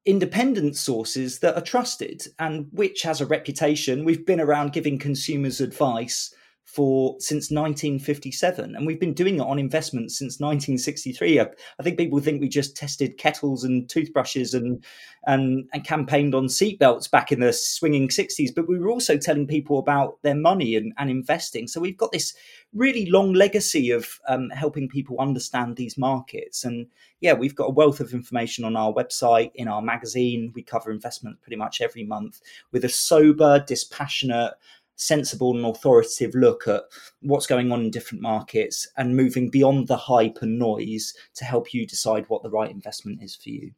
independent 0.05 0.75
sources 0.75 1.39
that 1.39 1.55
are 1.55 1.61
trusted 1.61 2.23
and 2.37 2.67
which 2.73 3.03
has 3.03 3.21
a 3.21 3.25
reputation. 3.25 4.03
We've 4.03 4.25
been 4.25 4.41
around 4.41 4.73
giving 4.73 4.99
consumers 4.99 5.61
advice 5.61 6.33
for 6.71 7.15
since 7.19 7.51
1957 7.51 8.75
and 8.75 8.87
we've 8.87 8.99
been 8.99 9.13
doing 9.13 9.35
it 9.35 9.41
on 9.41 9.59
investments 9.59 10.17
since 10.17 10.39
1963 10.39 11.39
I, 11.39 11.47
I, 11.79 11.83
think 11.83 11.97
people 11.97 12.19
think 12.19 12.39
we 12.39 12.47
just 12.47 12.77
tested 12.77 13.17
kettles 13.17 13.65
and 13.65 13.89
toothbrushes 13.89 14.53
and 14.53 14.83
and, 15.27 15.67
and 15.73 15.83
campaigned 15.83 16.33
on 16.33 16.45
seatbelts 16.45 17.11
back 17.11 17.31
in 17.31 17.41
the 17.41 17.51
swinging 17.51 18.07
60s 18.07 18.55
but 18.55 18.69
we 18.69 18.79
were 18.79 18.89
also 18.89 19.17
telling 19.17 19.47
people 19.47 19.79
about 19.79 20.21
their 20.23 20.35
money 20.35 20.75
and, 20.75 20.93
and 20.97 21.09
investing. 21.09 21.67
So 21.67 21.81
we've 21.81 21.97
got 21.97 22.11
this 22.11 22.33
really 22.73 23.07
long 23.07 23.33
legacy 23.33 23.91
of 23.91 24.19
um, 24.27 24.49
helping 24.51 24.87
people 24.87 25.19
understand 25.19 25.75
these 25.75 25.97
markets. 25.97 26.63
And 26.63 26.87
yeah 27.19 27.33
we've 27.33 27.55
got 27.55 27.65
a 27.65 27.71
wealth 27.71 27.99
of 27.99 28.13
information 28.13 28.63
on 28.63 28.75
our 28.75 28.93
website 28.93 29.51
in 29.55 29.67
our 29.67 29.81
magazine. 29.81 30.51
We 30.55 30.63
cover 30.63 30.89
investment 30.89 31.41
pretty 31.41 31.57
much 31.57 31.81
every 31.81 32.03
month 32.03 32.41
with 32.71 32.85
a 32.85 32.89
sober 32.89 33.63
dispassionate 33.67 34.53
sensible 34.95 35.55
and 35.55 35.65
authoritative 35.65 36.35
look 36.35 36.67
at 36.67 36.83
what's 37.21 37.47
going 37.47 37.71
on 37.71 37.81
in 37.81 37.91
different 37.91 38.21
markets 38.21 38.87
and 38.97 39.15
moving 39.15 39.49
beyond 39.49 39.87
the 39.87 39.97
hype 39.97 40.39
and 40.41 40.59
noise 40.59 41.13
to 41.33 41.45
help 41.45 41.73
you 41.73 41.85
decide 41.87 42.25
what 42.27 42.43
the 42.43 42.49
right 42.49 42.71
investment 42.71 43.21
is 43.21 43.35
for 43.35 43.49
you. 43.49 43.71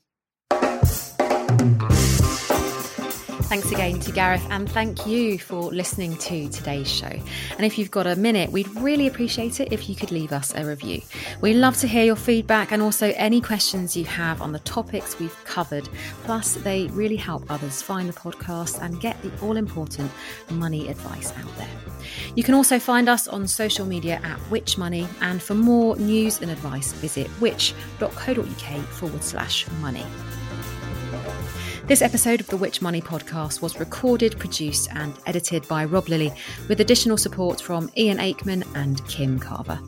Thanks 3.53 3.71
again 3.71 3.99
to 3.99 4.11
Gareth, 4.11 4.43
and 4.49 4.67
thank 4.67 5.05
you 5.05 5.37
for 5.37 5.65
listening 5.65 6.17
to 6.17 6.49
today's 6.49 6.89
show. 6.89 7.05
And 7.05 7.63
if 7.63 7.77
you've 7.77 7.91
got 7.91 8.07
a 8.07 8.15
minute, 8.15 8.51
we'd 8.51 8.67
really 8.77 9.05
appreciate 9.05 9.59
it 9.59 9.71
if 9.71 9.87
you 9.87 9.95
could 9.95 10.09
leave 10.09 10.31
us 10.31 10.55
a 10.55 10.65
review. 10.65 11.01
We 11.39 11.53
love 11.53 11.77
to 11.77 11.87
hear 11.87 12.03
your 12.03 12.15
feedback 12.15 12.71
and 12.71 12.81
also 12.81 13.13
any 13.15 13.41
questions 13.41 13.95
you 13.95 14.05
have 14.05 14.41
on 14.41 14.53
the 14.53 14.59
topics 14.61 15.19
we've 15.19 15.37
covered. 15.45 15.87
Plus, 16.23 16.55
they 16.55 16.87
really 16.87 17.15
help 17.15 17.45
others 17.51 17.79
find 17.79 18.09
the 18.09 18.13
podcast 18.13 18.81
and 18.81 18.99
get 18.99 19.21
the 19.21 19.31
all 19.45 19.55
important 19.55 20.11
money 20.49 20.87
advice 20.87 21.31
out 21.37 21.55
there. 21.57 21.69
You 22.33 22.41
can 22.41 22.55
also 22.55 22.79
find 22.79 23.07
us 23.07 23.27
on 23.27 23.45
social 23.45 23.85
media 23.85 24.19
at 24.23 24.39
Which 24.49 24.79
Money, 24.79 25.07
and 25.21 25.39
for 25.39 25.53
more 25.53 25.95
news 25.97 26.41
and 26.41 26.49
advice, 26.49 26.91
visit 26.93 27.27
which.co.uk 27.39 28.83
forward 28.87 29.23
slash 29.23 29.67
money. 29.79 30.05
This 31.85 32.01
episode 32.01 32.39
of 32.39 32.47
the 32.47 32.55
Which 32.55 32.81
Money 32.81 33.01
podcast 33.01 33.61
was 33.61 33.77
recorded, 33.77 34.39
produced, 34.39 34.89
and 34.93 35.13
edited 35.25 35.67
by 35.67 35.83
Rob 35.83 36.07
Lilly, 36.07 36.31
with 36.69 36.79
additional 36.79 37.17
support 37.17 37.59
from 37.59 37.91
Ian 37.97 38.19
Aikman 38.19 38.65
and 38.73 39.05
Kim 39.09 39.37
Carver. 39.37 39.79